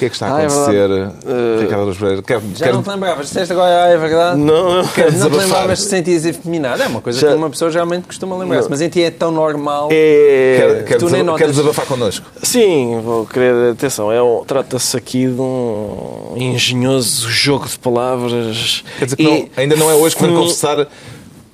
[0.00, 1.14] O que é que está a Ah, é acontecer, verdade.
[1.60, 2.22] Ricardo Araújo Pereira?
[2.22, 3.26] Quer, Já quer- não te lembravas?
[3.26, 4.38] Disseste agora, ah, é verdade?
[4.40, 4.88] Não, não.
[4.88, 6.82] quer Não te lembravas de sentias efeminado?
[6.82, 9.30] É uma coisa Já- que uma pessoa geralmente costuma lembrar-se, mas em ti é tão
[9.30, 9.90] normal.
[9.92, 10.56] É...
[10.58, 11.42] Quer, quer, Tu nem notas.
[11.42, 12.24] quer desabafar connosco?
[12.42, 13.72] Sim, vou querer.
[13.72, 18.82] Atenção, é um- trata-se aqui de um engenhoso jogo de palavras.
[18.98, 20.86] Quer dizer que E- não- ainda não é hoje que vai confessar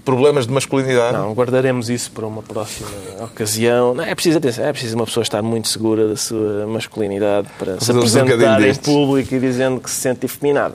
[0.07, 1.19] problemas de masculinidade?
[1.19, 2.89] Não, guardaremos isso para uma próxima
[3.21, 3.93] ocasião.
[3.93, 7.79] Não, é preciso, atenção, é preciso uma pessoa estar muito segura da sua masculinidade para
[7.81, 10.75] se um apresentar trocadilho em público e dizendo que se sente efeminado.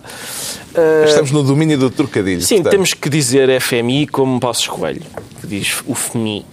[0.76, 2.42] Ah, Estamos no domínio do trocadilho.
[2.42, 2.72] Sim, portanto.
[2.72, 5.02] temos que dizer FMI como Passos Coelho,
[5.40, 6.46] que diz o FMI.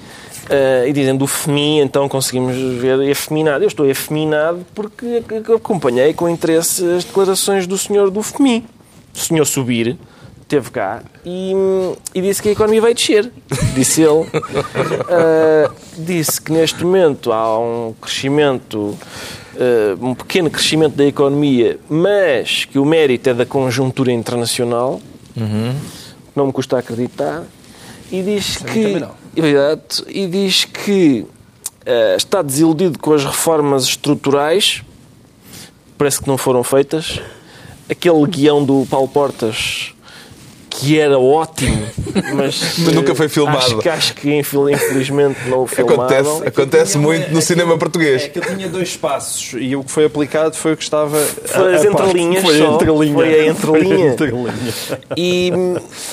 [0.48, 3.64] Ah, e dizendo o FMI, então conseguimos ver efeminado.
[3.64, 8.64] Eu estou efeminado porque acompanhei com interesse as declarações do senhor do FMI.
[9.12, 9.98] O senhor Subir
[10.48, 11.52] esteve cá e,
[12.14, 13.30] e disse que a economia vai descer.
[13.74, 14.26] Disse ele.
[15.08, 18.96] Ah, disse que neste momento há um crescimento
[19.56, 25.00] eh, um pequeno crescimento da economia, mas que o mérito é da conjuntura internacional,
[26.34, 27.42] não me custa acreditar,
[28.10, 28.82] e diz que.
[28.82, 29.14] também não.
[29.36, 31.26] Exato, e diz que
[31.84, 34.82] eh, está desiludido com as reformas estruturais,
[35.96, 37.20] parece que não foram feitas.
[37.90, 39.92] Aquele guião do Paulo Portas
[40.80, 41.86] que era ótimo,
[42.34, 43.58] mas, Mas nunca foi filmado.
[43.58, 46.02] Acho que, acho que infel- infelizmente não o filmaram.
[46.04, 48.22] Acontece, acontece muito no cinema português.
[48.24, 51.18] É que ele tinha dois passos e o que foi aplicado foi o que estava.
[51.18, 52.70] Foi a- as a parte- entrelinhas Foi só.
[52.70, 53.14] a entrelinha.
[53.14, 53.96] Foi a entrelinha.
[53.96, 54.52] Foi a entrelinha.
[55.16, 55.52] E,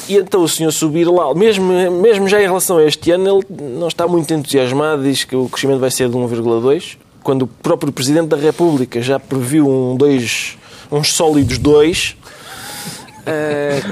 [0.10, 3.72] e então o senhor subir lá, mesmo, mesmo já em relação a este ano, ele
[3.78, 7.92] não está muito entusiasmado, diz que o crescimento vai ser de 1,2, quando o próprio
[7.92, 10.58] Presidente da República já previu um dois,
[10.92, 12.16] uns sólidos 2,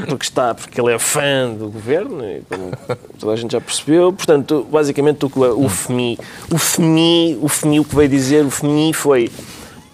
[0.08, 2.72] porque está, porque ele é fã do governo, e como
[3.20, 4.14] toda a gente já percebeu.
[4.14, 6.20] Portanto, basicamente o que o FMI,
[6.52, 9.30] o FMI, o FMI, o que veio dizer, o FMI foi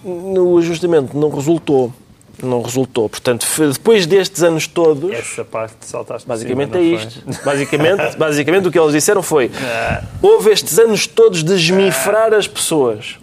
[0.03, 1.93] no ajustamento não resultou.
[2.41, 3.09] Não resultou.
[3.09, 7.23] Portanto, depois destes anos todos, Essa parte saltaste Basicamente cima, é isto.
[7.43, 9.51] Basicamente, basicamente o que eles disseram foi:
[10.21, 13.17] houve estes anos todos de esmifrar as pessoas.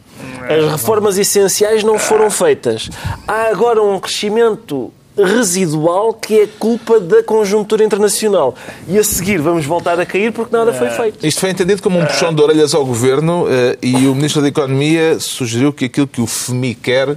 [0.48, 2.90] As reformas essenciais não foram feitas.
[3.26, 8.54] Há agora um crescimento residual que é culpa da conjuntura internacional.
[8.88, 11.26] E a seguir vamos voltar a cair porque nada foi feito.
[11.26, 14.48] Isto foi entendido como um puxão de orelhas ao governo eh, e o Ministro da
[14.48, 17.08] Economia sugeriu que aquilo que o FMI quer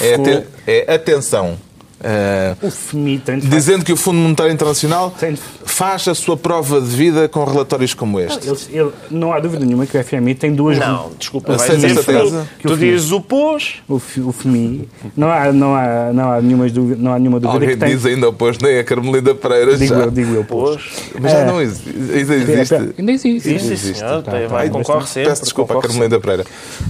[0.00, 1.58] é, aten- é atenção.
[2.04, 6.08] Eh, O FMI tem de facto- dizendo que o Fundo Monetário Internacional Tem de- faz
[6.08, 8.48] a sua prova de vida com relatórios como este.
[8.48, 10.78] Eles- ele- não há dúvida nenhuma que o FMI tem duas.
[10.78, 12.20] Não, desculpa, dizer esta FMI.
[12.30, 12.38] tese?
[12.62, 13.74] Tu dizes o pôs.
[13.88, 14.88] O, o FMI.
[15.16, 17.94] Não há, não há, não há, nenhuma, dúvida, não há nenhuma dúvida Alguém que tem.
[17.96, 20.00] diz ainda opôs nem a Carmelida Pereira Digo já.
[20.00, 20.44] eu, digo eu.
[20.44, 20.82] Pôs.
[21.20, 21.46] Mas já É.
[21.46, 21.88] não existe.
[21.90, 22.74] Ainda existe.
[22.98, 23.40] Ainda existe.
[23.76, 24.22] Sim, senhor.
[24.22, 24.46] Tá, tá.
[24.48, 25.30] Vai, concorre sempre.
[25.30, 26.44] Peço desculpa à concorre Carmelida Pereira.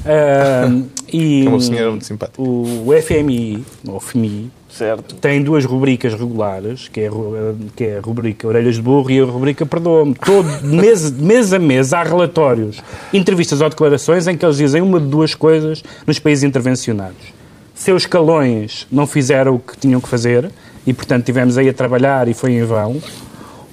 [0.06, 0.70] Ah,
[1.12, 2.40] e É uma senhora muito simpática.
[2.40, 5.16] o, o FMI, ou FMI, Certo.
[5.16, 7.10] tem duas rubricas regulares, que é,
[7.76, 10.14] que é a rubrica Orelhas de Burro e a rubrica Perdoa-me.
[10.14, 14.98] Todo, mês, mês a mês há relatórios, entrevistas ou declarações em que eles dizem uma
[14.98, 17.32] de duas coisas nos países intervencionados.
[17.74, 20.50] Seus escalões não fizeram o que tinham que fazer
[20.86, 23.00] e, portanto, tivemos aí a trabalhar e foi em vão.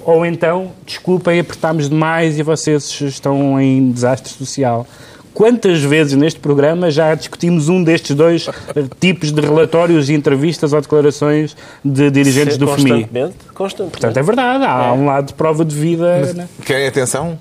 [0.02, 4.88] Ou então, desculpem, apertámos demais e vocês estão em desastre social.
[5.34, 10.74] Quantas vezes neste programa já discutimos um destes dois eh, tipos de relatórios e entrevistas
[10.74, 11.56] ou declarações
[11.86, 12.76] de dirigentes do FMI?
[12.90, 13.36] Constantemente.
[13.54, 13.92] Constantemente.
[13.92, 16.34] Portanto, é verdade, há um lado de prova de vida.
[16.34, 16.48] né?
[16.66, 17.38] Querem atenção?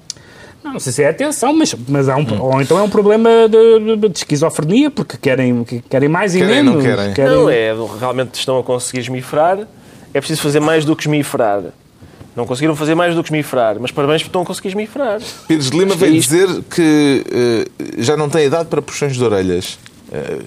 [0.63, 3.31] Não, não sei se é atenção, mas, mas há um, ou então é um problema
[3.49, 7.15] de, de- de esquizofrenia, porque querem, que- querem mais e Querem, não menos.
[7.15, 7.31] querem.
[7.33, 9.59] Não, é, realmente estão a conseguir esmifrar.
[10.13, 11.63] É preciso fazer mais do que esmifrar.
[12.39, 15.19] Não conseguiram fazer mais do que esmifrar, mas parabéns porque estão a conseguir esmifrar.
[15.49, 16.31] Pires de Lima Isto é veio isto.
[16.31, 19.77] dizer que eh, já não tem idade para puxões de orelhas.
[20.13, 20.43] Eh,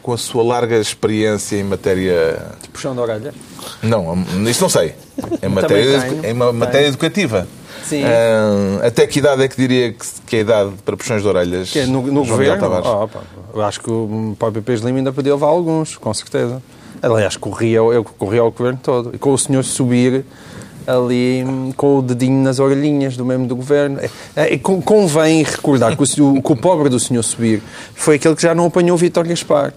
[0.00, 2.52] com a sua larga experiência em matéria.
[2.72, 3.34] Puxão da orelha.
[3.82, 4.16] Não,
[4.48, 4.94] isso não sei.
[5.42, 6.24] Em matéria, tenho.
[6.24, 7.48] em uma matéria educativa.
[7.84, 8.04] Sim.
[8.04, 11.26] Ah, até que idade é que diria que, que é a idade para puxões de
[11.26, 11.70] orelhas?
[11.72, 12.64] Que é no, no governo?
[12.84, 16.62] Oh, eu acho que o próprio Pires de Lima ainda podia levar alguns, com certeza.
[17.02, 19.10] Aliás, corria, eu corria ao governo todo.
[19.14, 20.24] E com o senhor subir
[20.88, 24.00] ali hum, com o dedinho nas orelhinhas do membro do governo.
[24.00, 27.62] É, é, con- convém recordar que o, que o pobre do senhor subir
[27.94, 29.74] foi aquele que já não apanhou Vítor Gaspar.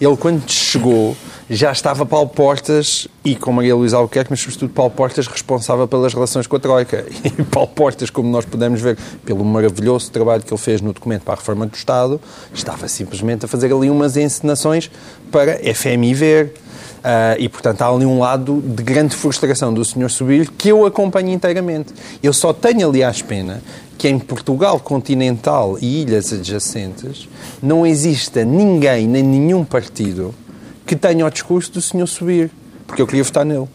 [0.00, 1.16] Ele, quando chegou,
[1.50, 6.14] já estava Paulo Portas e com Maria Luísa Albuquerque, mas sobretudo Paulo Portas responsável pelas
[6.14, 7.04] relações com a Troika.
[7.24, 11.22] E Paulo Portas, como nós pudemos ver pelo maravilhoso trabalho que ele fez no documento
[11.22, 12.20] para a reforma do Estado,
[12.54, 14.88] estava simplesmente a fazer ali umas encenações
[15.32, 16.54] para FMI ver.
[17.02, 20.10] Ah, e, portanto, há ali um lado de grande frustração do Sr.
[20.10, 21.92] Subir que eu acompanho inteiramente.
[22.22, 23.62] Eu só tenho, aliás, pena
[23.96, 27.28] que em Portugal continental e ilhas adjacentes
[27.60, 30.34] não exista ninguém, nem nenhum partido
[30.86, 32.06] que tenha o discurso do Sr.
[32.06, 32.50] Subir,
[32.86, 33.68] porque eu queria votar nele.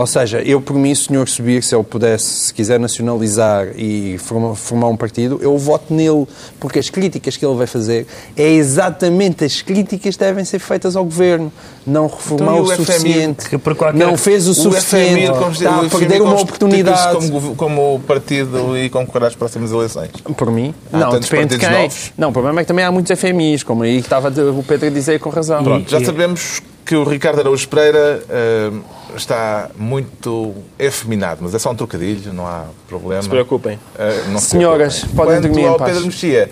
[0.00, 4.16] Ou seja, eu por mim, o senhor subir, se ele pudesse, se quiser nacionalizar e
[4.16, 6.26] forma- formar um partido, eu voto nele,
[6.58, 10.96] porque as críticas que ele vai fazer é exatamente as críticas que devem ser feitas
[10.96, 11.52] ao governo.
[11.86, 12.86] Não reformar Então, o, o FMI?
[12.86, 13.48] suficiente.
[13.50, 15.26] Que por qualquer- Não fez o, O suficiente.
[15.26, 17.16] FMI Está a perder uma oportunidade.
[17.30, 20.08] Como, como partido e concorrer às próximas eleições.
[20.36, 20.74] Por mim?
[20.90, 21.70] Há não, depende de quem.
[21.70, 22.12] novos.
[22.16, 24.86] Não, o problema é que também há muitos FMIs, como aí que estava o Pedro
[24.86, 25.62] a dizer com razão.
[25.62, 28.70] Pronto, já sabemos que o Ricardo Araújo Pereira eh,
[29.16, 33.16] está muito efeminado, mas é só um trocadilho, não há problema.
[33.16, 33.78] Não se preocupem.
[34.30, 35.16] Não se Senhoras, preocupem.
[35.16, 35.90] podem Quanto dormir em ao paz.
[35.92, 36.50] Pedro Mexia,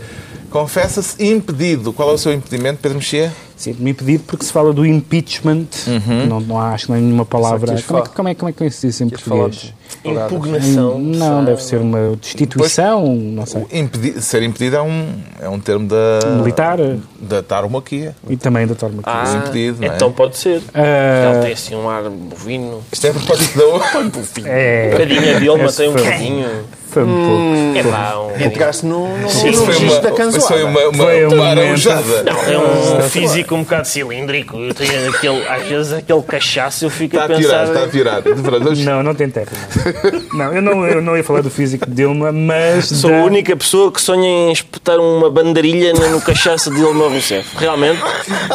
[0.50, 1.92] confessa-se impedido.
[1.92, 3.32] Qual é o seu impedimento, Pedro Mexia?
[3.56, 6.26] Sinto-me impedido porque se fala do impeachment, Uhum.
[6.26, 7.80] não, não há, acho que não nenhuma palavra.
[7.82, 9.72] Como é, como, é, como é que se diz em português?
[10.04, 10.98] Impugnação.
[10.98, 13.66] Não, deve ser uma destituição, não sei.
[13.72, 15.06] Impedi- ser impedido é um,
[15.42, 16.78] é um termo da, Militar
[17.20, 18.14] da tauromaquia.
[18.28, 19.02] e também da torma.
[19.04, 19.96] Ah, impedido, não é?
[19.96, 20.62] então pode ser.
[20.74, 22.82] Ah, Ele tem assim um ar bovino.
[22.92, 24.48] Isto é a propósito da...
[24.50, 26.48] é, Cadinha Dilma Esse tem um bocadinho.
[26.90, 27.78] foi um pouco.
[27.78, 28.44] É pá, um...
[28.46, 30.46] Entraste no, no, Sim, no foi registro uma, da isso canzoada.
[30.54, 32.22] foi uma, uma, Foi um uma arejada.
[32.22, 34.56] Não, é um físico um bocado cilíndrico.
[34.56, 37.64] Eu tenho aquele, às vezes aquele cachaço eu fico Está a a pensar.
[37.66, 38.22] está a piorar.
[38.22, 39.66] De verdade, vamos- Não, não tem técnica.
[40.34, 42.86] Não, eu não, eu não ia falar do físico de Dilma, mas.
[42.86, 47.08] Sou da- a única pessoa que sonha em espetar uma bandarilha no cachaço de Dilma
[47.08, 47.48] Rousseff.
[47.56, 48.00] Realmente?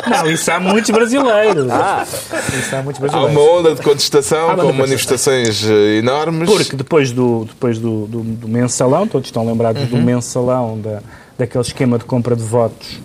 [0.09, 1.69] Não, isso há muitos brasileiros.
[1.69, 3.31] Ah, Isso há muitos Há brasileiros.
[3.41, 6.49] uma onda de contestação Há uma com manifestações eh, enormes.
[6.49, 10.99] Porque depois do, depois do, do, do mensalão, todos estão lembrados do mensalão, da,
[11.37, 12.99] daquele esquema de compra de votos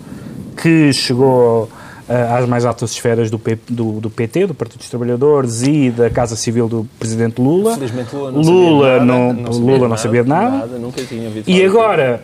[0.61, 1.78] que chegou ah,
[2.09, 6.09] às mais altas esferas do, P- do, do PT, do Partido dos Trabalhadores e da
[6.09, 7.75] Casa Civil do Presidente Lula.
[7.75, 10.77] Felizmente Lula não Lula sabia de não, nada, Lula não sabia de nada.
[10.79, 12.23] Nunca tinha ouvido E agora,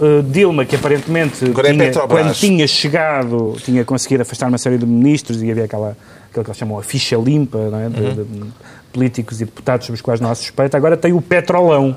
[0.00, 2.22] uh, Dilma, que aparentemente Agora é tinha, Petrobras.
[2.24, 5.96] quando tinha chegado, tinha conseguido afastar uma série de ministros e havia aquela,
[6.30, 7.88] aquilo que eles chamam a ficha limpa não é?
[7.88, 8.14] de, Uhum.
[8.14, 8.52] de
[8.92, 11.96] políticos e deputados sobre os quais não há suspeita, agora tem o petrolão.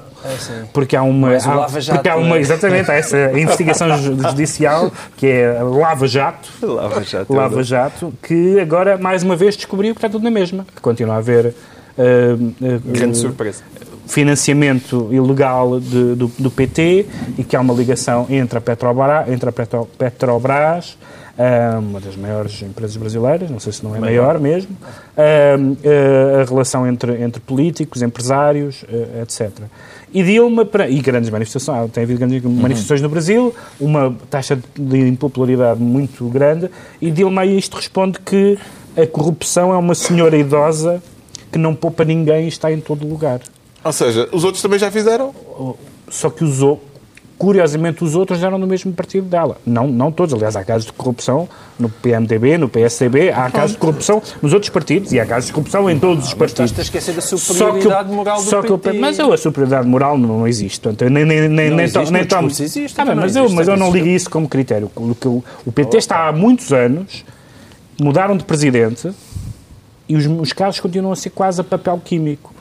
[0.73, 1.35] Porque há uma.
[1.35, 2.39] Há- Lava Jato, porque há uma, é?
[2.39, 6.49] exatamente, há essa investigação ju- judicial que é Lava Jato.
[6.63, 7.33] Lava Jato.
[7.33, 10.65] Lava Jato, que agora, mais uma vez, descobriu que está tudo na mesma.
[10.75, 11.47] Que continua a haver.
[11.47, 11.53] uh,
[12.33, 13.61] uh, Grande uh, surpresa.
[14.07, 17.05] financiamento ilegal de- do, do PT
[17.37, 20.97] e que há uma ligação entre a Petrobras, entre a Petro- Petrobras
[21.79, 24.75] uma das maiores empresas brasileiras, não sei se não é maior, mesmo,
[25.17, 29.51] ah, a relação entre, entre políticos, empresários, ah, etc.
[30.13, 34.57] E Dilma, para- e grandes manifestações, ah, tem havido grandes manifestações no Brasil, uma taxa
[34.77, 36.69] de impopularidade muito grande,
[37.01, 38.57] e Dilma a isto responde que
[38.97, 41.03] a corrupção é uma senhora idosa
[41.51, 43.41] que não poupa ninguém e está em todo lugar.
[43.83, 45.33] Ou seja, os outros também já fizeram.
[46.09, 46.81] Só que usou,
[47.37, 49.57] curiosamente, os outros eram no mesmo partido dela.
[49.65, 53.77] Não, não todos, aliás, há casos de corrupção no PMDB, no PSDB, há casos de
[53.77, 56.71] corrupção nos outros partidos e há casos de corrupção em todos os partidos.
[56.71, 58.99] Estás a esquecer da superioridade moral do só PT.
[58.99, 60.79] mas eu, a superioridade moral não, existe.
[60.79, 62.47] Portanto, nem, nem, nem, Não nem, existe, nem tomo.
[62.47, 64.89] discurso existe, mas, eu, mas eu não ligo isso como critério.
[64.95, 67.25] O, o PT está há muitos anos,
[67.99, 69.11] mudaram de presidente
[70.07, 72.53] e os, os casos continuam a ser quase a papel químico.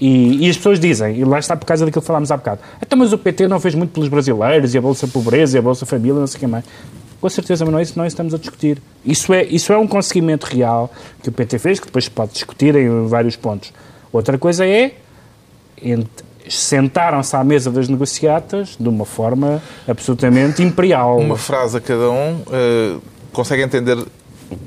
[0.00, 2.60] E, e as pessoas dizem, e lá está por causa daquilo que falámos há bocado,
[2.80, 5.62] então mas o PT não fez muito pelos brasileiros, e a Bolsa Pobreza, e a
[5.62, 6.64] Bolsa Família, não sei o que mais.
[7.20, 8.82] Com certeza, mas não é isso que nós estamos a discutir.
[9.06, 10.90] Isso é, isso é um conseguimento real
[11.22, 13.72] que o PT fez, que depois se pode discutir em vários pontos.
[14.12, 14.92] Outra coisa é,
[15.80, 16.08] ent-
[16.48, 21.18] sentaram-se à mesa das negociatas de uma forma absolutamente imperial.
[21.18, 22.40] Uma frase a cada um.
[22.50, 22.96] eh,
[23.32, 23.96] consegue entender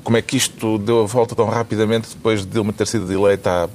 [0.03, 3.65] como é que isto deu a volta tão rapidamente depois de Dilma ter sido eleita
[3.65, 3.69] há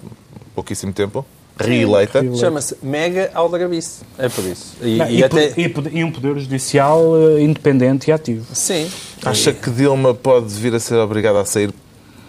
[0.55, 1.25] pouquíssimo tempo?
[1.59, 2.23] Reeleita?
[2.37, 4.01] Chama-se Mega Aldrabice.
[4.19, 4.77] É por isso.
[4.81, 5.49] E, Não, e e, até...
[5.69, 7.03] po- poder- e um poder judicial
[7.37, 8.47] eh, independente e ativo.
[8.55, 8.91] Sim.
[9.25, 11.71] Acha que Dilma pode vir a ser obrigada a sair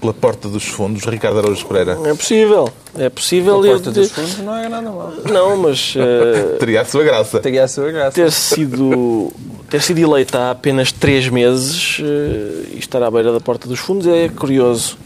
[0.02, 1.04] pela porta dos fundos?
[1.06, 1.98] Ricardo Araújo Pereira.
[2.04, 2.70] é possível.
[2.98, 3.62] É possível.
[3.62, 5.14] A e- porta dos fundos não era nada mal.
[5.32, 7.40] Não, mas eh, Teria a sua graça.
[7.40, 8.12] Teria a sua graça.
[8.12, 9.32] ter sido
[9.70, 13.80] ter sido eleita há apenas três meses eh, e estar à beira da porta dos
[13.80, 14.98] fundos é curioso.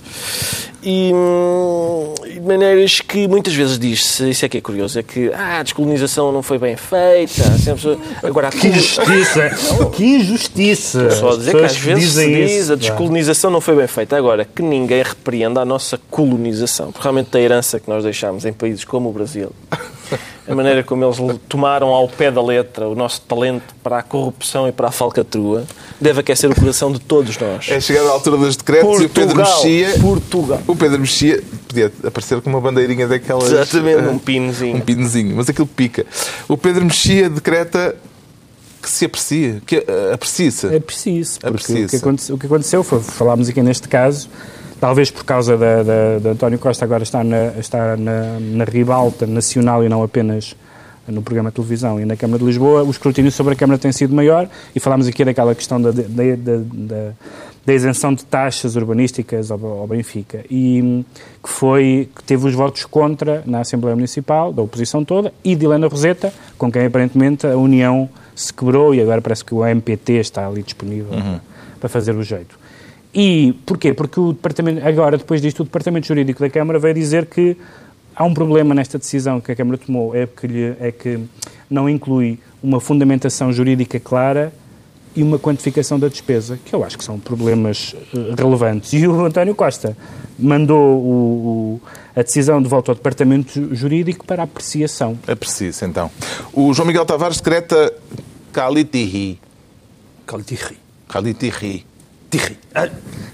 [0.88, 5.04] E, hum, e de maneiras que muitas vezes diz-se, isso é que é curioso, é
[5.04, 9.50] que ah, a descolonização não foi bem feita, sempre, agora a Que injustiça!
[9.96, 11.10] que injustiça!
[11.10, 12.74] Só a dizer que às vezes se diz isso.
[12.74, 14.16] a descolonização não foi bem feita.
[14.16, 16.92] Agora, que ninguém repreenda a nossa colonização.
[16.92, 19.52] Porque realmente a herança que nós deixámos em países como o Brasil,
[20.47, 21.18] a maneira como eles
[21.49, 25.64] tomaram ao pé da letra o nosso talento para a corrupção e para a falcatrua,
[25.99, 27.68] deve aquecer o coração de todos nós.
[27.70, 29.99] É chegada a altura dos decretos e o Pedro Portugal, Mexia.
[29.99, 30.62] Portugal.
[30.68, 33.51] O Pedro Mexia podia aparecer com uma bandeirinha daquelas.
[33.51, 34.78] Exatamente, eh, um pinozinho.
[34.78, 36.06] Um pinozinho, mas aquilo pica.
[36.47, 37.95] O Pedro Mexia decreta
[38.82, 40.68] que se aprecia, que eh, aprecia-se.
[40.68, 41.86] É preciso, porque Aprecia-se.
[41.86, 44.30] o que, aconte- o que aconteceu foi, falámos aqui neste caso,
[44.86, 49.26] talvez por causa da, da, de António Costa agora estar na, estar na, na ribalta
[49.26, 50.56] nacional e não apenas
[51.08, 53.92] no programa de televisão e na Câmara de Lisboa, o escrutínio sobre a Câmara tem
[53.92, 57.12] sido maior e falámos aqui daquela questão da, da, da, da-
[57.66, 61.04] da isenção de taxas urbanísticas ao, ao Benfica e
[61.44, 65.66] que foi que teve os votos contra na Assembleia Municipal, da oposição toda, e de
[65.66, 70.14] Helena Roseta, com quem aparentemente a União se quebrou e agora parece que o MPT
[70.20, 71.10] está ali disponível
[71.80, 72.56] para fazer o jeito.
[73.16, 73.93] E porquê?
[73.93, 77.55] Porque o departamento, agora, depois disto, o Departamento Jurídico da Câmara veio dizer que
[78.13, 81.20] há um problema nesta decisão que a Câmara tomou, é que, lhe- é que
[81.70, 84.51] não inclui uma fundamentação jurídica clara
[85.16, 88.91] e uma quantificação da despesa, que eu acho que são problemas eh, relevantes.
[88.91, 89.95] E o António Costa
[90.38, 91.82] mandou o, o,
[92.13, 95.18] a decisão de volta ao Departamento Jurídico para apreciação.
[95.26, 96.11] Aprecie-se, então.
[96.51, 97.93] O João Miguel Tavares decreta
[98.51, 99.39] Calitiri.
[100.26, 100.78] Caldirri.
[101.07, 101.86] Calitiri.
[102.38, 102.58] Tirri.
[102.74, 102.90] Ah,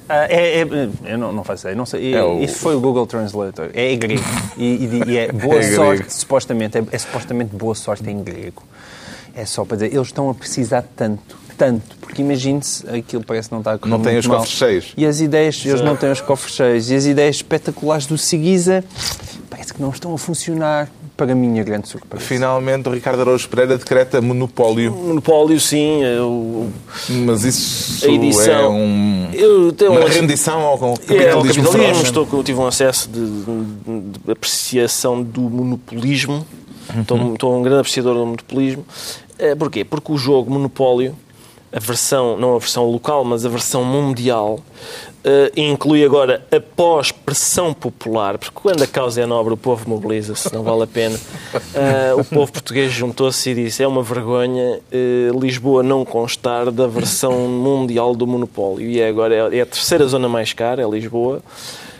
[0.09, 0.67] ah, é, é,
[1.05, 2.13] eu não, não faço ideia, não sei.
[2.13, 3.69] É o- Isso foi o Google Translator.
[3.73, 4.23] É grego.
[4.57, 5.75] E, e- e é boa É grego.
[5.75, 6.77] sorte, supostamente.
[6.77, 8.63] É, é supostamente boa sorte em grego.
[9.33, 13.53] É só para dizer, eles estão a precisar tanto, tanto, porque imagine-se, aquilo parece que
[13.53, 14.39] não está a correr Não tem os mal.
[14.39, 14.93] cofres cheios.
[14.97, 16.89] E as ideias, eles não têm os cofres cheios.
[16.91, 18.83] E as ideias espetaculares do Seguiza
[19.49, 20.89] parece que não estão a funcionar,
[21.21, 22.25] para a minha grande surpresa.
[22.25, 24.91] Finalmente, o Ricardo Araújo Pereira decreta monopólio.
[24.91, 26.01] Monopólio, sim.
[26.03, 26.67] Eu,
[27.25, 28.53] Mas isso a edição.
[28.53, 31.71] é um, eu tenho uma um- rendição ao É, capitalismo capitalismo.
[31.71, 32.01] feroz.
[32.01, 36.45] Estou, eu tive um acesso de, de- de apreciação do monopolismo.
[36.99, 38.83] Estou, estou um grande apreciador do monopolismo.
[39.37, 39.85] Eh, Porquê?
[39.85, 41.15] Porque o jogo Monopólio,
[41.71, 44.59] a versão, não a versão local, mas a versão mundial,
[45.23, 50.51] eh, inclui agora a pós-pressão popular, porque quando a causa é nobre o povo mobiliza-se,
[50.53, 51.19] não vale a pena.
[51.73, 56.87] Eh, o povo português juntou-se e disse é uma vergonha eh, Lisboa não constar da
[56.87, 58.89] versão mundial do monopólio.
[58.89, 61.41] E é agora é, é a terceira zona mais cara, é Lisboa,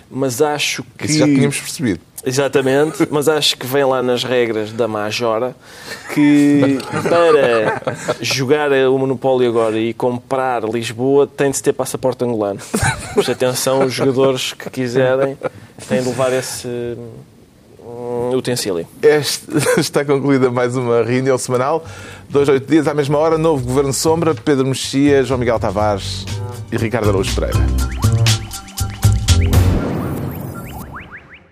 [0.09, 1.05] mas acho que...
[1.05, 1.99] Isso já tínhamos percebido.
[2.24, 5.55] Exatamente, mas acho que vem lá nas regras da Majora
[6.13, 12.59] que para jogar o Monopólio agora e comprar Lisboa tem de se ter passaporte angolano.
[13.17, 15.36] Isso, atenção, os jogadores que quiserem
[15.88, 16.67] têm de levar esse
[17.80, 18.88] hum, utensílio.
[19.01, 19.47] Este-
[19.80, 21.84] está concluída mais uma reunião semanal.
[22.30, 26.26] Dois, oito dias à mesma hora, novo Governo Sombra, Pedro Mexia, João Miguel Tavares
[26.72, 28.11] e Ricardo Araújo Pereira.